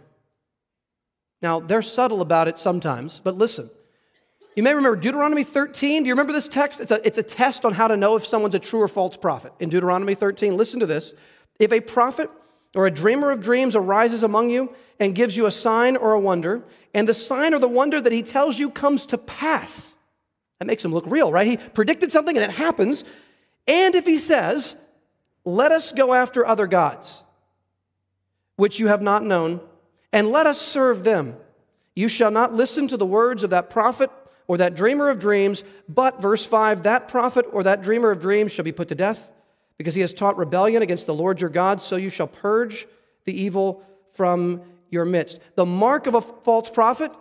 [1.43, 3.71] Now, they're subtle about it sometimes, but listen.
[4.57, 6.03] You may remember Deuteronomy 13.
[6.03, 6.81] Do you remember this text?
[6.81, 9.17] It's a, it's a test on how to know if someone's a true or false
[9.17, 9.53] prophet.
[9.61, 11.15] In Deuteronomy 13, listen to this.
[11.59, 12.31] If a prophet
[12.75, 16.21] or a dreamer of dreams arises among you and gives you a sign or a
[16.21, 16.63] wonder,
[16.95, 19.95] and the sign or the wonder that he tells you comes to pass,
[20.59, 21.47] that makes him look real, right?
[21.47, 23.05] He predicted something and it happens.
[23.67, 24.77] And if he says,
[25.45, 27.23] Let us go after other gods,
[28.57, 29.61] which you have not known,
[30.13, 31.37] and let us serve them.
[31.95, 34.11] You shall not listen to the words of that prophet
[34.47, 38.51] or that dreamer of dreams, but, verse 5, that prophet or that dreamer of dreams
[38.51, 39.31] shall be put to death,
[39.79, 42.87] because he has taught rebellion against the Lord your God, so you shall purge
[43.25, 45.39] the evil from your midst.
[45.55, 47.13] The mark of a false prophet,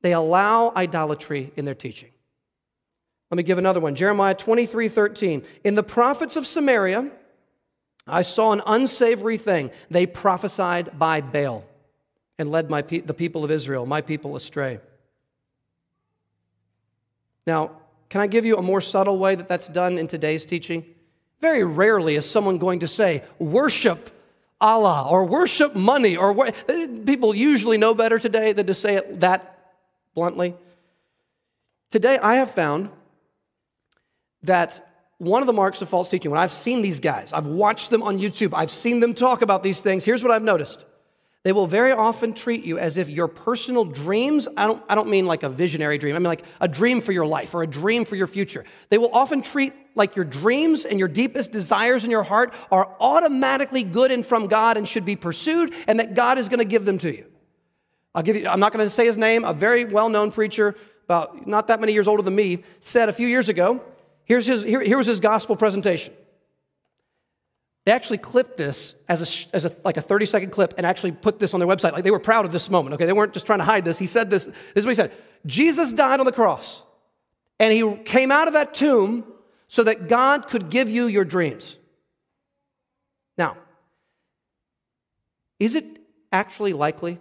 [0.00, 2.10] they allow idolatry in their teaching.
[3.30, 3.94] Let me give another one.
[3.94, 5.42] Jeremiah 23 13.
[5.64, 7.10] In the prophets of Samaria,
[8.06, 9.70] I saw an unsavory thing.
[9.90, 11.64] They prophesied by Baal
[12.38, 14.80] and led my pe- the people of Israel, my people, astray.
[17.46, 17.72] Now,
[18.08, 20.84] can I give you a more subtle way that that's done in today's teaching?
[21.40, 24.10] Very rarely is someone going to say, worship
[24.60, 26.52] Allah or worship money, or
[27.06, 29.72] people usually know better today than to say it that
[30.14, 30.54] bluntly.
[31.90, 32.90] Today, I have found
[34.44, 34.86] that
[35.18, 38.02] one of the marks of false teaching, when I've seen these guys, I've watched them
[38.02, 40.86] on YouTube, I've seen them talk about these things, here's what I've noticed.
[41.42, 45.08] They will very often treat you as if your personal dreams, I don't, I don't
[45.08, 47.66] mean like a visionary dream, I mean like a dream for your life or a
[47.66, 48.64] dream for your future.
[48.90, 52.94] They will often treat like your dreams and your deepest desires in your heart are
[53.00, 56.64] automatically good and from God and should be pursued, and that God is going to
[56.66, 57.26] give them to you.
[58.14, 60.76] I'll give you, I'm not going to say his name, a very well known preacher,
[61.04, 63.82] about not that many years older than me, said a few years ago,
[64.30, 66.14] here's his, here, here was his gospel presentation.
[67.84, 71.10] They actually clipped this as, a, as a, like a 30 second clip and actually
[71.10, 71.90] put this on their website.
[71.90, 73.06] Like they were proud of this moment, okay?
[73.06, 73.98] They weren't just trying to hide this.
[73.98, 74.44] He said this.
[74.44, 75.12] This is what he said
[75.46, 76.84] Jesus died on the cross,
[77.58, 79.24] and he came out of that tomb
[79.66, 81.76] so that God could give you your dreams.
[83.36, 83.56] Now,
[85.58, 85.98] is it
[86.30, 87.18] actually likely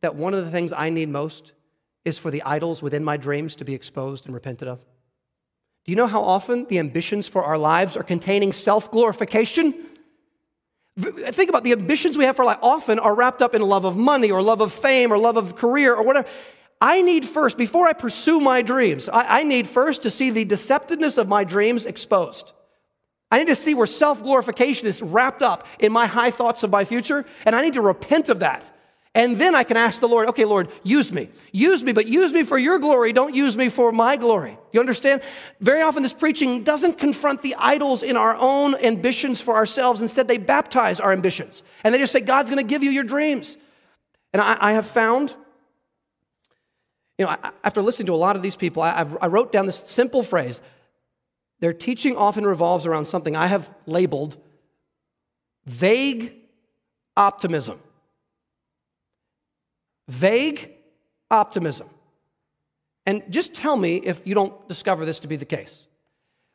[0.00, 1.52] that one of the things I need most
[2.04, 4.80] is for the idols within my dreams to be exposed and repented of?
[5.88, 9.72] Do you know how often the ambitions for our lives are containing self glorification?
[10.98, 13.96] Think about the ambitions we have for life often are wrapped up in love of
[13.96, 16.28] money or love of fame or love of career or whatever.
[16.78, 20.44] I need first, before I pursue my dreams, I, I need first to see the
[20.44, 22.52] deceptiveness of my dreams exposed.
[23.30, 26.70] I need to see where self glorification is wrapped up in my high thoughts of
[26.70, 28.77] my future, and I need to repent of that.
[29.18, 31.28] And then I can ask the Lord, okay, Lord, use me.
[31.50, 33.12] Use me, but use me for your glory.
[33.12, 34.56] Don't use me for my glory.
[34.70, 35.22] You understand?
[35.58, 40.02] Very often, this preaching doesn't confront the idols in our own ambitions for ourselves.
[40.02, 41.64] Instead, they baptize our ambitions.
[41.82, 43.56] And they just say, God's going to give you your dreams.
[44.32, 45.34] And I, I, have found,
[47.18, 49.82] you know, after listening to a lot of these people, I, I wrote down this
[49.84, 50.60] simple phrase.
[51.58, 54.36] Their teaching often revolves around something I have labeled
[55.64, 56.36] vague
[57.16, 57.80] optimism.
[60.08, 60.72] Vague
[61.30, 61.88] optimism.
[63.06, 65.86] And just tell me if you don't discover this to be the case.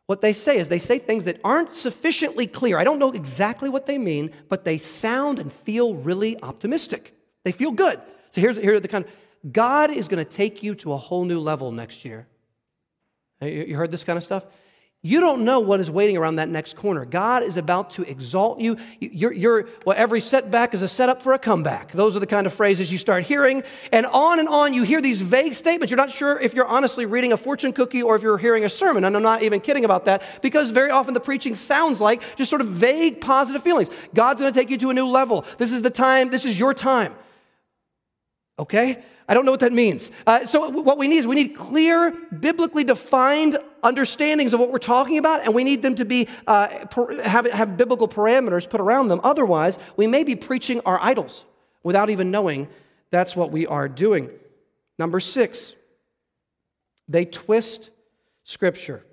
[0.05, 2.77] What they say is they say things that aren't sufficiently clear.
[2.77, 7.15] I don't know exactly what they mean, but they sound and feel really optimistic.
[7.43, 8.01] They feel good.
[8.31, 11.25] So here's here the kind of God is going to take you to a whole
[11.25, 12.27] new level next year.
[13.41, 14.45] You heard this kind of stuff?
[15.05, 17.03] You don't know what is waiting around that next corner.
[17.03, 18.77] God is about to exalt you.
[19.01, 21.91] You're, you're, well, every setback is a setup for a comeback.
[21.91, 23.63] Those are the kind of phrases you start hearing.
[23.91, 25.91] And on and on, you hear these vague statements.
[25.91, 28.69] You're not sure if you're honestly reading a fortune cookie or if you're hearing a
[28.69, 29.03] sermon.
[29.03, 32.49] And I'm not even kidding about that because very often the preaching sounds like just
[32.49, 33.89] sort of vague positive feelings.
[34.13, 35.43] God's going to take you to a new level.
[35.57, 37.13] This is the time, this is your time.
[38.59, 39.03] Okay?
[39.27, 40.11] I don't know what that means.
[40.27, 44.79] Uh, so, what we need is we need clear, biblically defined understandings of what we're
[44.79, 46.67] talking about, and we need them to be uh,
[47.23, 49.21] have, have biblical parameters put around them.
[49.23, 51.45] Otherwise, we may be preaching our idols
[51.83, 52.67] without even knowing
[53.11, 54.29] that's what we are doing.
[54.99, 55.73] Number six,
[57.07, 57.89] they twist
[58.43, 59.05] Scripture.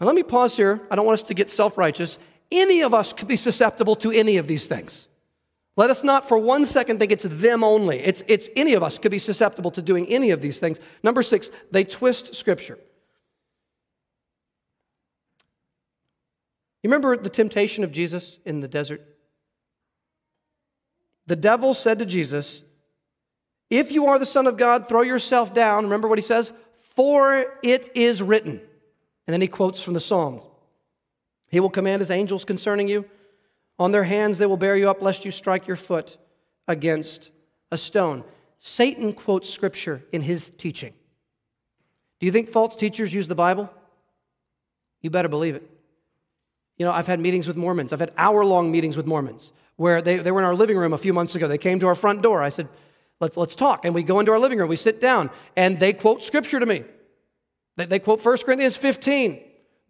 [0.00, 0.80] Now, let me pause here.
[0.90, 2.18] I don't want us to get self righteous.
[2.50, 5.08] Any of us could be susceptible to any of these things.
[5.80, 8.00] Let us not for one second think it's them only.
[8.00, 10.78] It's, it's any of us could be susceptible to doing any of these things.
[11.02, 12.78] Number six, they twist Scripture.
[16.82, 19.02] You remember the temptation of Jesus in the desert?
[21.26, 22.62] The devil said to Jesus,
[23.70, 25.84] If you are the Son of God, throw yourself down.
[25.84, 26.52] Remember what he says?
[26.94, 28.60] For it is written.
[29.26, 30.42] And then he quotes from the Psalms
[31.48, 33.06] He will command his angels concerning you
[33.80, 36.18] on their hands they will bear you up, lest you strike your foot
[36.68, 37.30] against
[37.72, 38.22] a stone.
[38.58, 40.92] Satan quotes scripture in his teaching.
[42.20, 43.70] Do you think false teachers use the Bible?
[45.00, 45.68] You better believe it.
[46.76, 47.92] You know, I've had meetings with Mormons.
[47.92, 50.92] I've had hour long meetings with Mormons where they, they were in our living room
[50.92, 51.48] a few months ago.
[51.48, 52.42] They came to our front door.
[52.42, 52.68] I said,
[53.18, 53.86] let's, let's talk.
[53.86, 56.66] And we go into our living room, we sit down, and they quote scripture to
[56.66, 56.84] me.
[57.76, 59.40] They, they quote 1 Corinthians 15.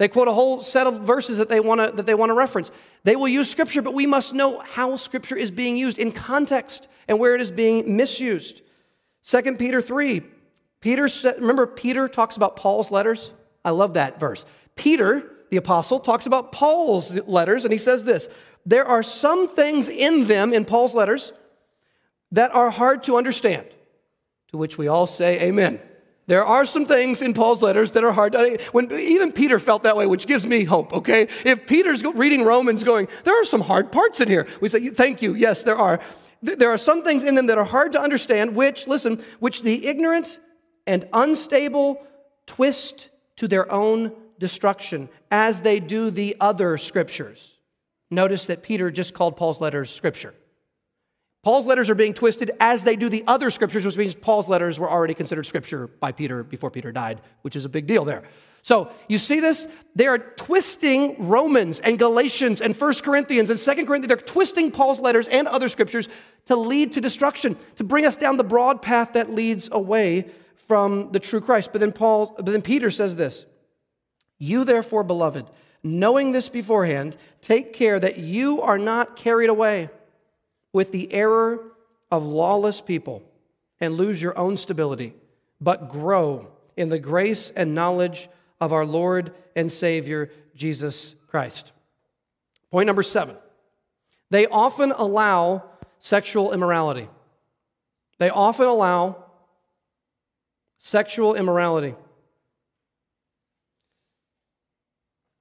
[0.00, 2.34] They quote a whole set of verses that they want to that they want to
[2.34, 2.70] reference.
[3.04, 6.88] They will use scripture, but we must know how scripture is being used in context
[7.06, 8.62] and where it is being misused.
[9.26, 10.22] 2 Peter 3.
[10.80, 11.06] Peter
[11.38, 13.32] remember Peter talks about Paul's letters?
[13.62, 14.46] I love that verse.
[14.74, 18.30] Peter, the apostle, talks about Paul's letters and he says this,
[18.64, 21.30] there are some things in them in Paul's letters
[22.32, 23.66] that are hard to understand.
[24.52, 25.78] To which we all say amen.
[26.30, 28.34] There are some things in Paul's letters that are hard.
[28.34, 30.92] To, when even Peter felt that way, which gives me hope.
[30.92, 34.46] Okay, if Peter's reading Romans, going, there are some hard parts in here.
[34.60, 35.34] We say, thank you.
[35.34, 35.98] Yes, there are.
[36.40, 38.54] There are some things in them that are hard to understand.
[38.54, 40.38] Which, listen, which the ignorant
[40.86, 42.00] and unstable
[42.46, 43.08] twist
[43.38, 47.56] to their own destruction, as they do the other scriptures.
[48.08, 50.34] Notice that Peter just called Paul's letters scripture.
[51.42, 54.78] Paul's letters are being twisted as they do the other scriptures, which means Paul's letters
[54.78, 58.24] were already considered scripture by Peter before Peter died, which is a big deal there.
[58.62, 59.66] So you see this?
[59.94, 64.08] They are twisting Romans and Galatians and 1 Corinthians and 2 Corinthians.
[64.08, 66.10] They're twisting Paul's letters and other scriptures
[66.44, 71.10] to lead to destruction, to bring us down the broad path that leads away from
[71.12, 71.70] the true Christ.
[71.72, 73.46] But then Paul, but then Peter says this:
[74.36, 75.50] You therefore, beloved,
[75.82, 79.88] knowing this beforehand, take care that you are not carried away
[80.72, 81.60] with the error
[82.10, 83.22] of lawless people
[83.80, 85.14] and lose your own stability,
[85.60, 88.28] but grow in the grace and knowledge
[88.60, 91.72] of our Lord and Savior, Jesus Christ.
[92.70, 93.36] Point number seven
[94.30, 95.64] they often allow
[95.98, 97.08] sexual immorality.
[98.18, 99.24] They often allow
[100.78, 101.94] sexual immorality.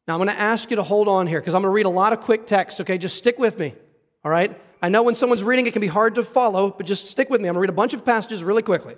[0.08, 1.86] Now, I'm going to ask you to hold on here because I'm going to read
[1.86, 2.98] a lot of quick text, okay?
[2.98, 3.76] Just stick with me,
[4.24, 4.60] all right?
[4.82, 7.42] I know when someone's reading, it can be hard to follow, but just stick with
[7.42, 7.48] me.
[7.48, 8.96] I'm going to read a bunch of passages really quickly.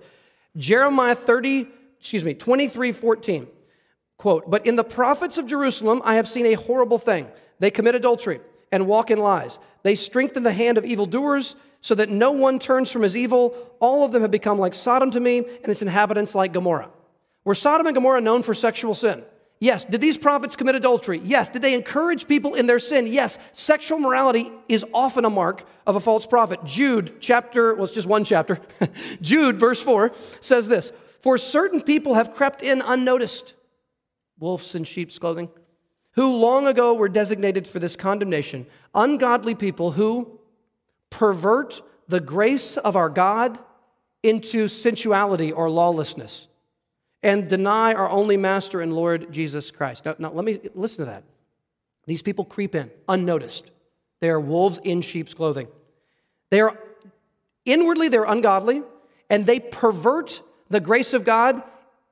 [0.57, 1.67] Jeremiah 30,
[1.99, 3.47] excuse me, 23, 14.
[4.17, 7.27] Quote, But in the prophets of Jerusalem, I have seen a horrible thing.
[7.59, 8.39] They commit adultery
[8.71, 9.57] and walk in lies.
[9.83, 13.55] They strengthen the hand of evildoers so that no one turns from his evil.
[13.79, 16.89] All of them have become like Sodom to me, and its inhabitants like Gomorrah.
[17.43, 19.23] Were Sodom and Gomorrah known for sexual sin?
[19.61, 19.85] Yes.
[19.85, 21.21] Did these prophets commit adultery?
[21.23, 21.47] Yes.
[21.47, 23.05] Did they encourage people in their sin?
[23.05, 23.37] Yes.
[23.53, 26.65] Sexual morality is often a mark of a false prophet.
[26.65, 28.59] Jude, chapter, well, it's just one chapter.
[29.21, 30.91] Jude, verse 4, says this
[31.21, 33.53] For certain people have crept in unnoticed,
[34.39, 35.47] wolves in sheep's clothing,
[36.13, 40.39] who long ago were designated for this condemnation, ungodly people who
[41.11, 43.59] pervert the grace of our God
[44.23, 46.47] into sensuality or lawlessness
[47.23, 50.05] and deny our only master and Lord Jesus Christ.
[50.05, 51.23] Now, now, let me listen to that.
[52.05, 53.69] These people creep in unnoticed.
[54.19, 55.67] They are wolves in sheep's clothing.
[56.49, 56.77] They are
[57.65, 58.83] inwardly they're ungodly
[59.29, 61.61] and they pervert the grace of God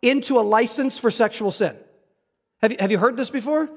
[0.01, 1.75] into a license for sexual sin.
[2.61, 3.69] Have you, have you heard this before?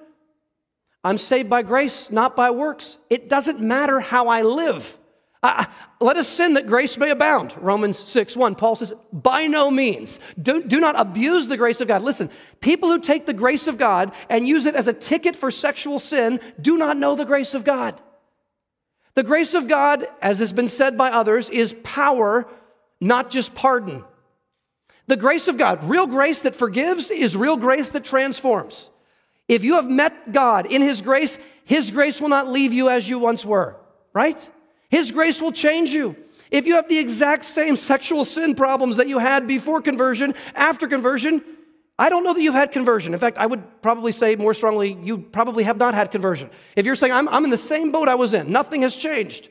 [1.05, 2.99] I'm saved by grace, not by works.
[3.11, 4.99] It doesn't matter how I live.
[5.43, 5.65] Uh,
[6.01, 7.55] let us sin that grace may abound.
[7.61, 8.55] Romans 6 1.
[8.55, 10.21] Paul says, by no means.
[10.41, 12.03] Do, do not abuse the grace of God.
[12.03, 12.31] Listen,
[12.61, 15.99] people who take the grace of God and use it as a ticket for sexual
[15.99, 18.01] sin do not know the grace of God.
[19.15, 22.47] The grace of God, as has been said by others, is power,
[23.01, 24.05] not just pardon.
[25.09, 28.91] The grace of God, real grace that forgives, is real grace that transforms.
[29.49, 33.09] If you have met God in His grace, His grace will not leave you as
[33.09, 33.77] you once were,
[34.15, 34.49] right?
[34.93, 36.15] His grace will change you.
[36.51, 40.87] If you have the exact same sexual sin problems that you had before conversion, after
[40.87, 41.43] conversion,
[41.99, 43.15] I don't know that you've had conversion.
[43.15, 46.51] In fact, I would probably say more strongly, you probably have not had conversion.
[46.77, 49.49] If you're saying, I'm, I'm in the same boat I was in, nothing has changed,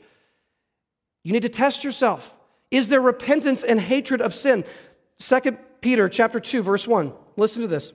[1.24, 2.36] you need to test yourself.
[2.70, 4.64] Is there repentance and hatred of sin?
[5.18, 5.40] 2
[5.80, 7.12] Peter chapter 2, verse 1.
[7.36, 7.92] Listen to this.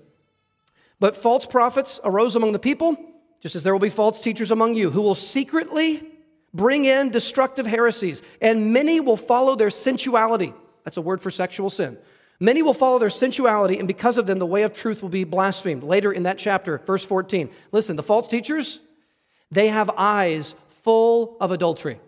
[1.00, 2.98] But false prophets arose among the people,
[3.40, 6.17] just as there will be false teachers among you, who will secretly
[6.54, 10.54] bring in destructive heresies, and many will follow their sensuality.
[10.84, 11.98] That's a word for sexual sin.
[12.40, 15.24] Many will follow their sensuality, and because of them, the way of truth will be
[15.24, 15.84] blasphemed.
[15.84, 17.50] Later in that chapter, verse 14.
[17.72, 18.80] Listen, the false teachers,
[19.50, 22.00] they have eyes full of adultery.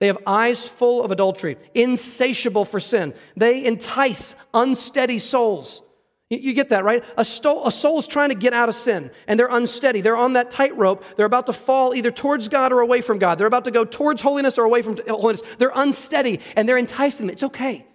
[0.00, 3.14] They have eyes full of adultery, insatiable for sin.
[3.36, 5.82] They entice unsteady souls.
[6.28, 7.04] You get that, right?
[7.16, 10.00] A, soul, a soul is trying to get out of sin and they're unsteady.
[10.00, 11.04] They're on that tightrope.
[11.16, 13.38] They're about to fall either towards God or away from God.
[13.38, 15.42] They're about to go towards holiness or away from holiness.
[15.58, 17.32] They're unsteady and they're enticing them.
[17.32, 17.86] It's okay.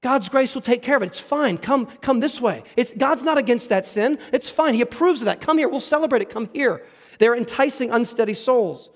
[0.00, 1.06] God's grace will take care of it.
[1.06, 1.56] It's fine.
[1.56, 2.64] Come, come this way.
[2.76, 4.18] It's, God's not against that sin.
[4.32, 4.74] It's fine.
[4.74, 5.40] He approves of that.
[5.40, 5.68] Come here.
[5.68, 6.30] We'll celebrate it.
[6.30, 6.84] Come here.
[7.20, 8.90] They're enticing unsteady souls.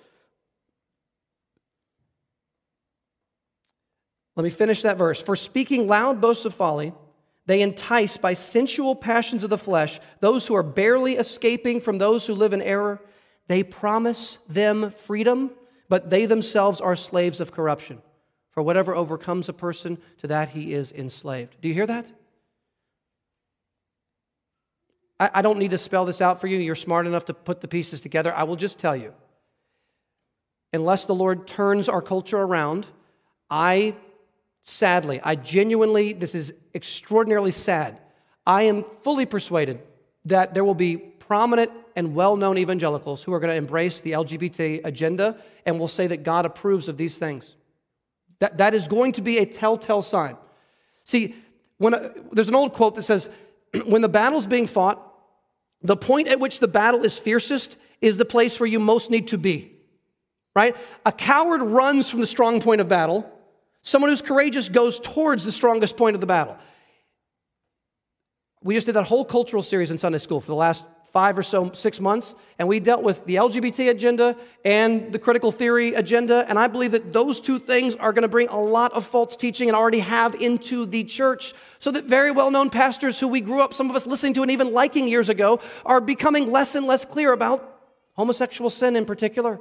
[4.34, 5.22] Let me finish that verse.
[5.22, 6.94] For speaking loud boasts of folly,
[7.46, 12.26] they entice by sensual passions of the flesh those who are barely escaping from those
[12.26, 13.00] who live in error.
[13.48, 15.50] They promise them freedom,
[15.88, 18.00] but they themselves are slaves of corruption.
[18.50, 21.56] For whatever overcomes a person, to that he is enslaved.
[21.60, 22.06] Do you hear that?
[25.18, 26.58] I, I don't need to spell this out for you.
[26.58, 28.32] You're smart enough to put the pieces together.
[28.34, 29.14] I will just tell you.
[30.72, 32.86] Unless the Lord turns our culture around,
[33.50, 33.94] I
[34.62, 37.98] sadly, I genuinely, this is extraordinarily sad.
[38.46, 39.80] I am fully persuaded
[40.24, 44.12] that there will be prominent and well known evangelicals who are going to embrace the
[44.12, 45.36] LGBT agenda
[45.66, 47.56] and will say that God approves of these things.
[48.38, 50.36] That, that is going to be a telltale sign.
[51.04, 51.34] See,
[51.78, 53.28] when a, there's an old quote that says,
[53.84, 55.00] when the battle's being fought,
[55.82, 59.28] the point at which the battle is fiercest is the place where you most need
[59.28, 59.72] to be.
[60.54, 60.76] Right?
[61.06, 63.30] A coward runs from the strong point of battle.
[63.82, 66.56] Someone who's courageous goes towards the strongest point of the battle.
[68.62, 71.42] We just did that whole cultural series in Sunday school for the last five or
[71.42, 76.46] so, six months, and we dealt with the LGBT agenda and the critical theory agenda.
[76.48, 79.36] And I believe that those two things are going to bring a lot of false
[79.36, 81.52] teaching and already have into the church.
[81.80, 84.42] So that very well known pastors who we grew up, some of us listening to
[84.42, 87.80] and even liking years ago, are becoming less and less clear about
[88.14, 89.60] homosexual sin in particular.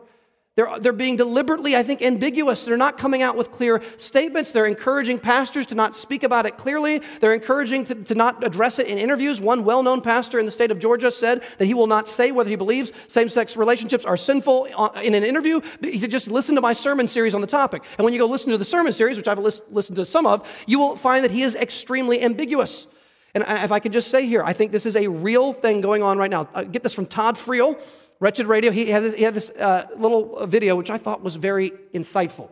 [0.57, 2.65] They're, they're being deliberately, I think, ambiguous.
[2.65, 4.51] They're not coming out with clear statements.
[4.51, 7.01] They're encouraging pastors to not speak about it clearly.
[7.21, 9.39] They're encouraging to, to not address it in interviews.
[9.39, 12.31] One well known pastor in the state of Georgia said that he will not say
[12.33, 15.61] whether he believes same sex relationships are sinful uh, in an interview.
[15.81, 17.83] He said, just listen to my sermon series on the topic.
[17.97, 20.45] And when you go listen to the sermon series, which I've listened to some of,
[20.67, 22.87] you will find that he is extremely ambiguous.
[23.33, 26.03] And if I could just say here, I think this is a real thing going
[26.03, 26.49] on right now.
[26.53, 27.81] Uh, get this from Todd Friel.
[28.21, 31.35] Wretched Radio, he had this, he had this uh, little video which I thought was
[31.37, 32.51] very insightful.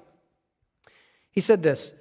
[1.32, 1.94] He said this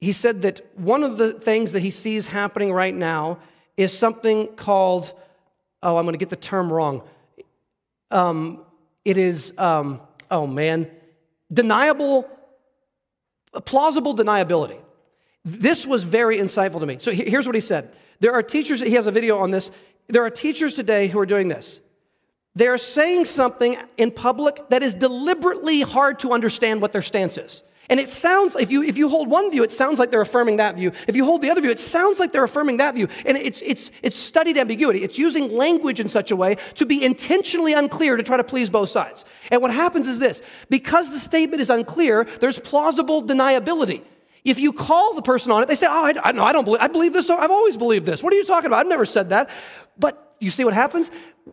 [0.00, 3.38] He said that one of the things that he sees happening right now
[3.76, 5.12] is something called,
[5.82, 7.02] oh, I'm going to get the term wrong.
[8.10, 8.64] Um,
[9.04, 10.90] it is, um, oh man,
[11.52, 12.26] deniable,
[13.66, 14.78] plausible deniability.
[15.44, 16.96] This was very insightful to me.
[16.98, 17.94] So here's what he said.
[18.20, 19.70] There are teachers, he has a video on this.
[20.08, 21.80] There are teachers today who are doing this.
[22.56, 27.62] They're saying something in public that is deliberately hard to understand what their stance is.
[27.90, 30.56] And it sounds, if you, if you hold one view, it sounds like they're affirming
[30.56, 30.90] that view.
[31.06, 33.08] If you hold the other view, it sounds like they're affirming that view.
[33.26, 35.04] And it's, it's, it's studied ambiguity.
[35.04, 38.70] It's using language in such a way to be intentionally unclear to try to please
[38.70, 39.26] both sides.
[39.50, 40.40] And what happens is this
[40.70, 44.02] because the statement is unclear, there's plausible deniability.
[44.44, 46.64] If you call the person on it, they say, Oh, I, I, no, I don't
[46.64, 47.28] believe, I believe this.
[47.28, 48.22] I've always believed this.
[48.22, 48.78] What are you talking about?
[48.78, 49.50] I've never said that.
[49.98, 51.10] But you see what happens?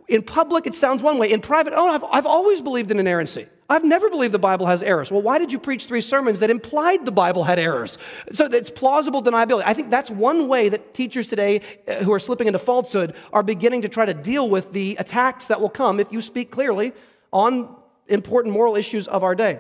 [0.07, 1.31] In public, it sounds one way.
[1.31, 3.47] In private, oh, I've, I've always believed in inerrancy.
[3.69, 5.11] I've never believed the Bible has errors.
[5.11, 7.97] Well, why did you preach three sermons that implied the Bible had errors?
[8.31, 9.63] So it's plausible deniability.
[9.65, 13.43] I think that's one way that teachers today uh, who are slipping into falsehood are
[13.43, 16.93] beginning to try to deal with the attacks that will come if you speak clearly
[17.31, 17.75] on
[18.07, 19.59] important moral issues of our day.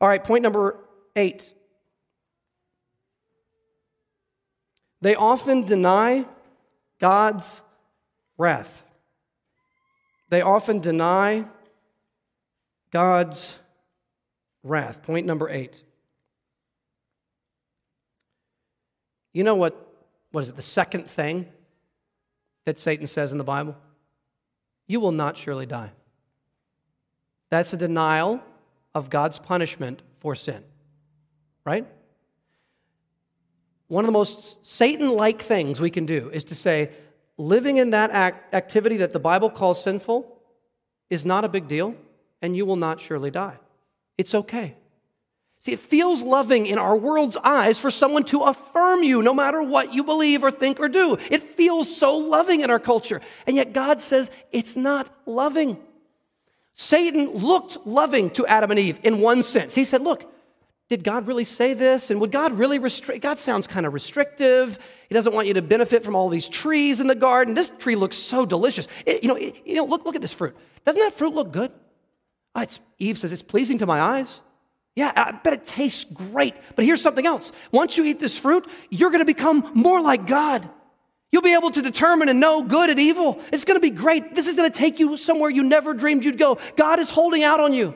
[0.00, 0.76] All right, point number
[1.16, 1.52] eight.
[5.00, 6.26] They often deny
[6.98, 7.62] God's
[8.40, 8.82] wrath.
[10.30, 11.44] They often deny
[12.90, 13.58] God's
[14.62, 15.02] wrath.
[15.02, 15.84] Point number eight.
[19.34, 19.76] You know what,
[20.32, 21.46] what is it, the second thing
[22.64, 23.76] that Satan says in the Bible?
[24.86, 25.90] You will not surely die.
[27.50, 28.40] That's a denial
[28.94, 30.64] of God's punishment for sin,
[31.64, 31.86] right?
[33.88, 36.90] One of the most Satan like things we can do is to say,
[37.40, 40.38] living in that act, activity that the Bible calls sinful
[41.08, 41.94] is not a big deal,
[42.42, 43.56] and you will not surely die.
[44.18, 44.76] It's okay.
[45.60, 49.62] See, it feels loving in our world's eyes for someone to affirm you no matter
[49.62, 51.18] what you believe or think or do.
[51.30, 53.20] It feels so loving in our culture.
[53.46, 55.78] And yet God says it's not loving.
[56.74, 59.74] Satan looked loving to Adam and Eve in one sense.
[59.74, 60.30] He said, Look,
[60.90, 62.10] did God really say this?
[62.10, 63.22] And would God really restrict?
[63.22, 64.76] God sounds kind of restrictive.
[65.08, 67.54] He doesn't want you to benefit from all these trees in the garden.
[67.54, 68.88] This tree looks so delicious.
[69.06, 70.56] It, you know, it, you know, look, look at this fruit.
[70.84, 71.70] Doesn't that fruit look good?
[72.56, 72.64] Oh,
[72.98, 74.40] Eve says it's pleasing to my eyes.
[74.96, 76.56] Yeah, I bet it tastes great.
[76.74, 77.52] But here's something else.
[77.70, 80.68] Once you eat this fruit, you're going to become more like God.
[81.30, 83.40] You'll be able to determine and know good and evil.
[83.52, 84.34] It's going to be great.
[84.34, 86.58] This is going to take you somewhere you never dreamed you'd go.
[86.74, 87.94] God is holding out on you.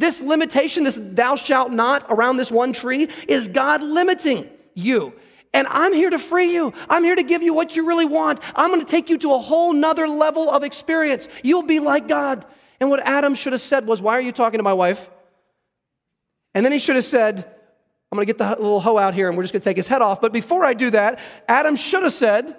[0.00, 5.12] This limitation, this thou shalt not around this one tree, is God limiting you.
[5.52, 6.72] And I'm here to free you.
[6.88, 8.40] I'm here to give you what you really want.
[8.56, 11.28] I'm going to take you to a whole nother level of experience.
[11.42, 12.46] You'll be like God.
[12.80, 15.10] And what Adam should have said was, Why are you talking to my wife?
[16.54, 17.36] And then he should have said,
[18.10, 19.76] I'm going to get the little hoe out here and we're just going to take
[19.76, 20.22] his head off.
[20.22, 22.56] But before I do that, Adam should have said,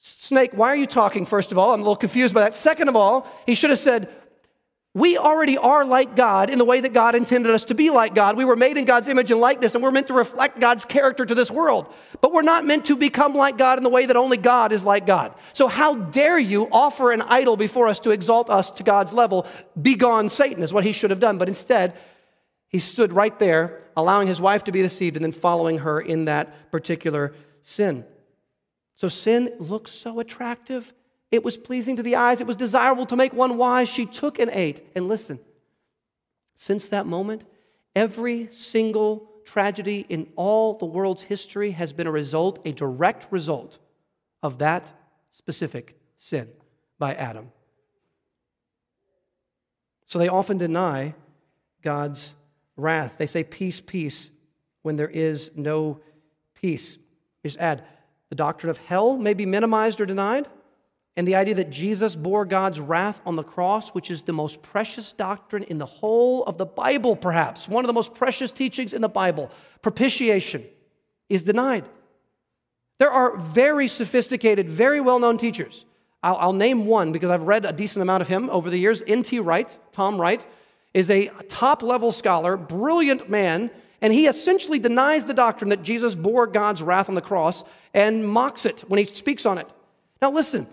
[0.00, 1.74] Snake, why are you talking, first of all?
[1.74, 2.56] I'm a little confused by that.
[2.56, 4.08] Second of all, he should have said,
[4.94, 8.14] we already are like God in the way that God intended us to be like
[8.14, 8.36] God.
[8.36, 11.26] We were made in God's image and likeness, and we're meant to reflect God's character
[11.26, 11.92] to this world.
[12.22, 14.84] But we're not meant to become like God in the way that only God is
[14.84, 15.34] like God.
[15.52, 19.46] So, how dare you offer an idol before us to exalt us to God's level?
[19.80, 21.36] Begone, Satan, is what he should have done.
[21.36, 21.94] But instead,
[22.68, 26.24] he stood right there, allowing his wife to be deceived and then following her in
[26.24, 28.04] that particular sin.
[28.96, 30.94] So, sin looks so attractive.
[31.30, 32.40] It was pleasing to the eyes.
[32.40, 33.88] It was desirable to make one wise.
[33.88, 34.86] She took and ate.
[34.94, 35.38] And listen,
[36.56, 37.44] since that moment,
[37.94, 43.78] every single tragedy in all the world's history has been a result, a direct result
[44.42, 44.90] of that
[45.30, 46.48] specific sin
[46.98, 47.50] by Adam.
[50.06, 51.14] So they often deny
[51.82, 52.34] God's
[52.76, 53.16] wrath.
[53.18, 54.30] They say, Peace, peace,
[54.82, 56.00] when there is no
[56.54, 56.98] peace.
[57.42, 57.84] Just add,
[58.30, 60.48] the doctrine of hell may be minimized or denied,
[61.18, 64.62] and the idea that Jesus bore God's wrath on the cross, which is the most
[64.62, 68.94] precious doctrine in the whole of the Bible, perhaps, one of the most precious teachings
[68.94, 69.50] in the Bible,
[69.82, 70.64] propitiation,
[71.28, 71.88] is denied.
[73.00, 75.84] There are very sophisticated, very well known teachers.
[76.22, 79.02] I'll, I'll, name one because I've read a decent amount of him over the years.
[79.04, 79.40] N.T.
[79.40, 80.46] Wright, Tom Wright,
[80.94, 86.14] is a top level scholar, brilliant man, and he essentially denies the doctrine that Jesus
[86.14, 89.68] bore God's wrath on the cross and mocks it when he speaks on it.
[90.22, 90.68] Now, listen,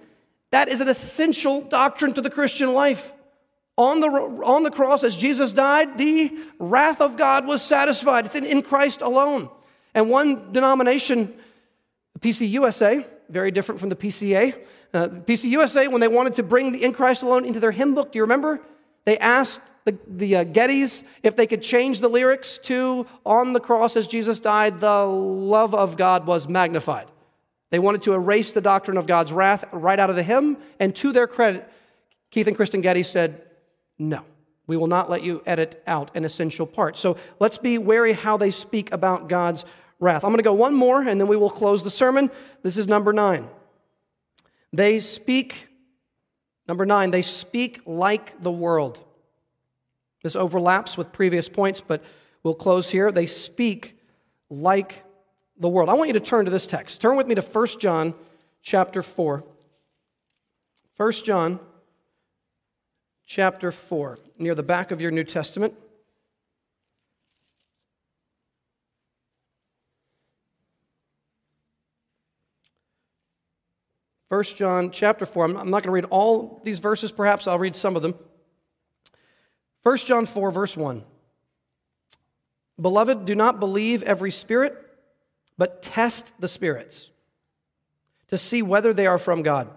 [0.52, 3.12] that is an essential doctrine to the Christian life.
[3.78, 8.26] On the, on the cross, as Jesus died, the wrath of God was satisfied.
[8.26, 9.50] It's in, in Christ alone.
[9.94, 11.34] And one denomination,
[12.14, 14.64] the PCUSA, very different from the PCA.
[14.94, 18.14] Uh, PCUSA, when they wanted to bring the in Christ alone into their hymn book,
[18.14, 18.62] do you remember?
[19.04, 23.60] They asked the, the uh, Gettys if they could change the lyrics to On the
[23.60, 27.08] cross as Jesus died, the love of God was magnified.
[27.72, 30.96] They wanted to erase the doctrine of God's wrath right out of the hymn, and
[30.98, 31.70] to their credit,
[32.32, 33.42] Keith and Kristyn Getty said,
[33.98, 34.24] No,
[34.68, 36.98] we will not let you edit out an essential part.
[36.98, 39.66] So let's be wary how they speak about God's
[40.00, 40.24] wrath.
[40.24, 42.30] I'm going to go one more, and then we will close the sermon.
[42.62, 43.48] This is number nine.
[44.74, 45.68] They speak,
[46.68, 49.00] number nine, they speak like the world.
[50.22, 52.04] This overlaps with previous points, but
[52.44, 53.12] we'll close here.
[53.12, 53.98] They speak
[54.50, 55.05] like
[55.58, 55.90] the world.
[55.90, 57.02] I want you to turn to this text.
[57.02, 58.14] Turn with me to 1 John
[58.62, 59.44] chapter 4.
[60.98, 61.60] 1 John
[63.26, 65.74] chapter 4, near the back of your New Testament.
[74.30, 75.46] First John chapter 4.
[75.46, 78.16] I'm not going to read all these verses, perhaps I'll read some of them.
[79.84, 81.04] 1 John 4, verse 1.
[82.82, 84.85] Beloved, do not believe every spirit
[85.58, 87.10] but test the spirits
[88.28, 89.70] to see whether they are from God.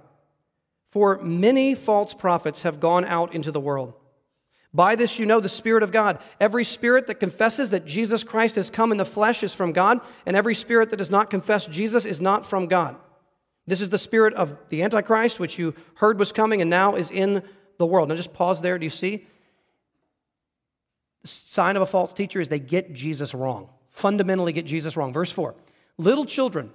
[0.91, 3.95] For many false prophets have gone out into the world.
[4.73, 6.19] By this you know the Spirit of God.
[6.41, 10.01] Every spirit that confesses that Jesus Christ has come in the flesh is from God,
[10.27, 12.97] and every spirit that does not confess Jesus is not from God.
[13.67, 17.11] This is the spirit of the Antichrist, which you heard was coming and now is
[17.11, 17.43] in
[17.79, 18.09] the world.
[18.09, 18.79] Now just pause there.
[18.79, 19.27] Do you see?
[21.23, 25.13] The sign of a false teacher is they get Jesus wrong, fundamentally get Jesus wrong.
[25.13, 25.55] Verse 4
[25.99, 26.71] Little children,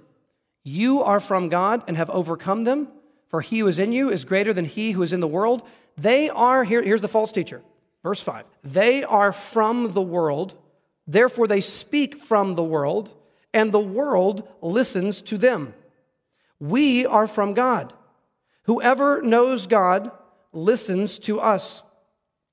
[0.62, 2.88] you are from God and have overcome them,
[3.28, 5.62] for he who is in you is greater than he who is in the world.
[5.96, 7.62] They are, here, here's the false teacher,
[8.02, 8.44] verse 5.
[8.62, 10.54] They are from the world,
[11.06, 13.14] therefore they speak from the world,
[13.52, 15.74] and the world listens to them.
[16.60, 17.92] We are from God.
[18.64, 20.10] Whoever knows God
[20.52, 21.82] listens to us.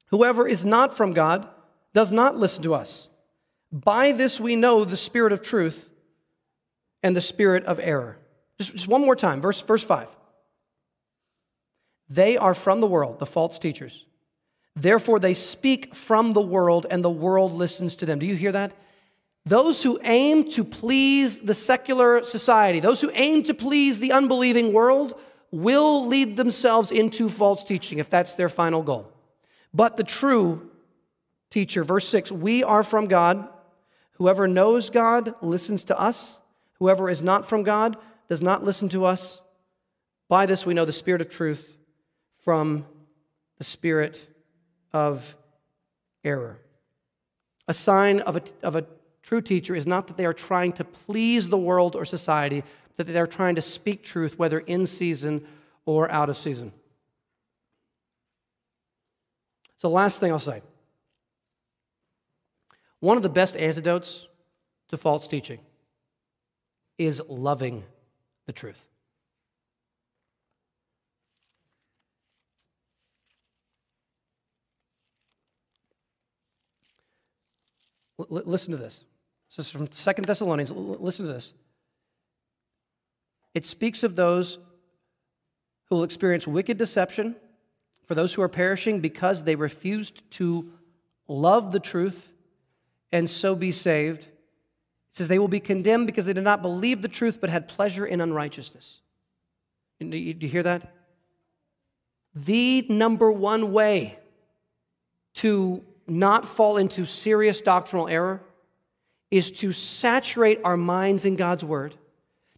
[0.07, 1.47] Whoever is not from God
[1.93, 3.07] does not listen to us.
[3.71, 5.89] By this we know the spirit of truth
[7.03, 8.17] and the spirit of error.
[8.59, 10.07] Just, just one more time, verse, verse 5.
[12.09, 14.05] They are from the world, the false teachers.
[14.75, 18.19] Therefore, they speak from the world, and the world listens to them.
[18.19, 18.73] Do you hear that?
[19.45, 24.71] Those who aim to please the secular society, those who aim to please the unbelieving
[24.71, 25.19] world,
[25.51, 29.11] will lead themselves into false teaching if that's their final goal.
[29.73, 30.69] But the true
[31.49, 33.47] teacher, verse 6, we are from God.
[34.13, 36.37] Whoever knows God listens to us.
[36.81, 37.95] Whoever is not from God
[38.27, 39.43] does not listen to us.
[40.27, 41.77] By this we know the spirit of truth
[42.39, 42.87] from
[43.59, 44.25] the spirit
[44.91, 45.35] of
[46.23, 46.57] error.
[47.67, 48.87] A sign of a, of a
[49.21, 52.63] true teacher is not that they are trying to please the world or society,
[52.97, 55.45] but that they are trying to speak truth, whether in season
[55.85, 56.73] or out of season.
[59.77, 60.63] So, last thing I'll say
[63.01, 64.27] one of the best antidotes
[64.89, 65.59] to false teaching
[66.97, 67.83] is loving
[68.45, 68.87] the truth.
[78.19, 79.03] L- listen to this.
[79.55, 80.71] This is from Second Thessalonians.
[80.71, 81.53] L- listen to this.
[83.53, 84.59] It speaks of those
[85.89, 87.35] who will experience wicked deception,
[88.05, 90.69] for those who are perishing because they refused to
[91.27, 92.33] love the truth
[93.11, 94.27] and so be saved.
[95.11, 97.67] It says they will be condemned because they did not believe the truth but had
[97.67, 99.01] pleasure in unrighteousness.
[99.99, 100.93] Do you hear that?
[102.33, 104.17] The number one way
[105.35, 108.41] to not fall into serious doctrinal error
[109.29, 111.95] is to saturate our minds in God's Word,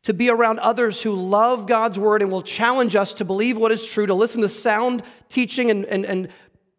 [0.04, 3.72] to be around others who love God's Word and will challenge us to believe what
[3.72, 6.30] is true, to listen to sound teaching and, and, and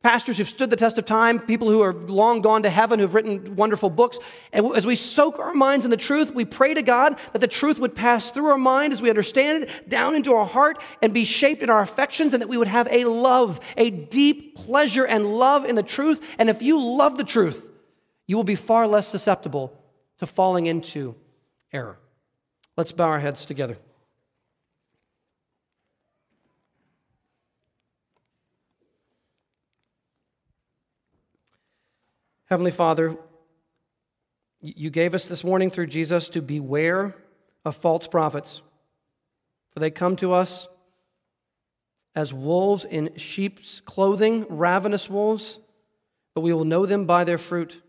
[0.04, 3.14] pastors who've stood the test of time, people who are long gone to heaven, who've
[3.14, 4.18] written wonderful books.
[4.52, 7.48] And as we soak our minds in the truth, we pray to God that the
[7.48, 11.14] truth would pass through our mind as we understand it, down into our heart, and
[11.14, 15.06] be shaped in our affections, and that we would have a love, a deep pleasure
[15.06, 16.22] and love in the truth.
[16.38, 17.70] And if you love the truth,
[18.26, 19.74] you will be far less susceptible
[20.18, 21.14] to falling into
[21.72, 21.98] error.
[22.76, 23.78] Let's bow our heads together.
[32.46, 33.16] Heavenly Father,
[34.60, 37.14] you gave us this warning through Jesus to beware
[37.64, 38.60] of false prophets,
[39.72, 40.68] for they come to us
[42.14, 45.58] as wolves in sheep's clothing, ravenous wolves,
[46.34, 47.82] but we will know them by their fruit,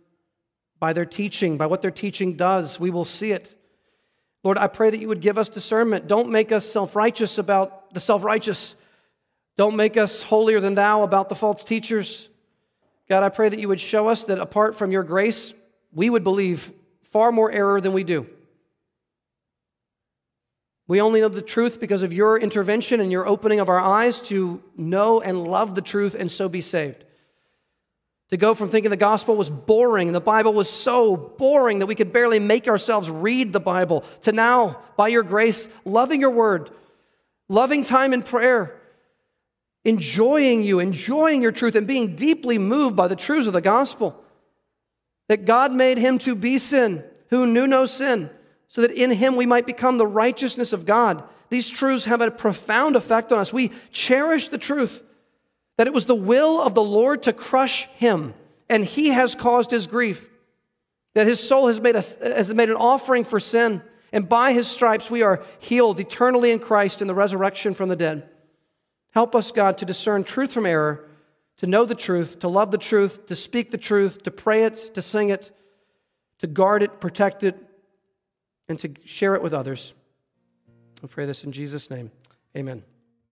[0.79, 2.79] by their teaching, by what their teaching does.
[2.79, 3.55] We will see it.
[4.43, 6.07] Lord, I pray that you would give us discernment.
[6.07, 8.75] Don't make us self righteous about the self righteous.
[9.57, 12.29] Don't make us holier than thou about the false teachers.
[13.07, 15.53] God, I pray that you would show us that apart from your grace,
[15.93, 16.71] we would believe
[17.03, 18.27] far more error than we do.
[20.87, 24.19] We only know the truth because of your intervention and your opening of our eyes
[24.21, 27.03] to know and love the truth and so be saved.
[28.29, 31.85] To go from thinking the gospel was boring and the Bible was so boring that
[31.85, 36.31] we could barely make ourselves read the Bible, to now, by your grace, loving your
[36.31, 36.71] word,
[37.49, 38.74] loving time in prayer,
[39.85, 44.21] enjoying you, enjoying your truth, and being deeply moved by the truths of the gospel.
[45.29, 48.29] That God made him to be sin, who knew no sin,
[48.67, 51.23] so that in him we might become the righteousness of God.
[51.49, 53.53] These truths have a profound effect on us.
[53.53, 55.03] We cherish the truth
[55.77, 58.33] that it was the will of the Lord to crush him,
[58.69, 60.29] and he has caused his grief.
[61.13, 63.81] That his soul has made, a, has made an offering for sin,
[64.11, 67.95] and by his stripes we are healed eternally in Christ in the resurrection from the
[67.95, 68.29] dead.
[69.15, 71.07] Help us, God, to discern truth from error,
[71.57, 74.91] to know the truth, to love the truth, to speak the truth, to pray it,
[74.93, 75.51] to sing it,
[76.39, 77.55] to guard it, protect it,
[78.67, 79.93] and to share it with others.
[81.01, 82.11] I pray this in Jesus' name.
[82.57, 82.83] Amen.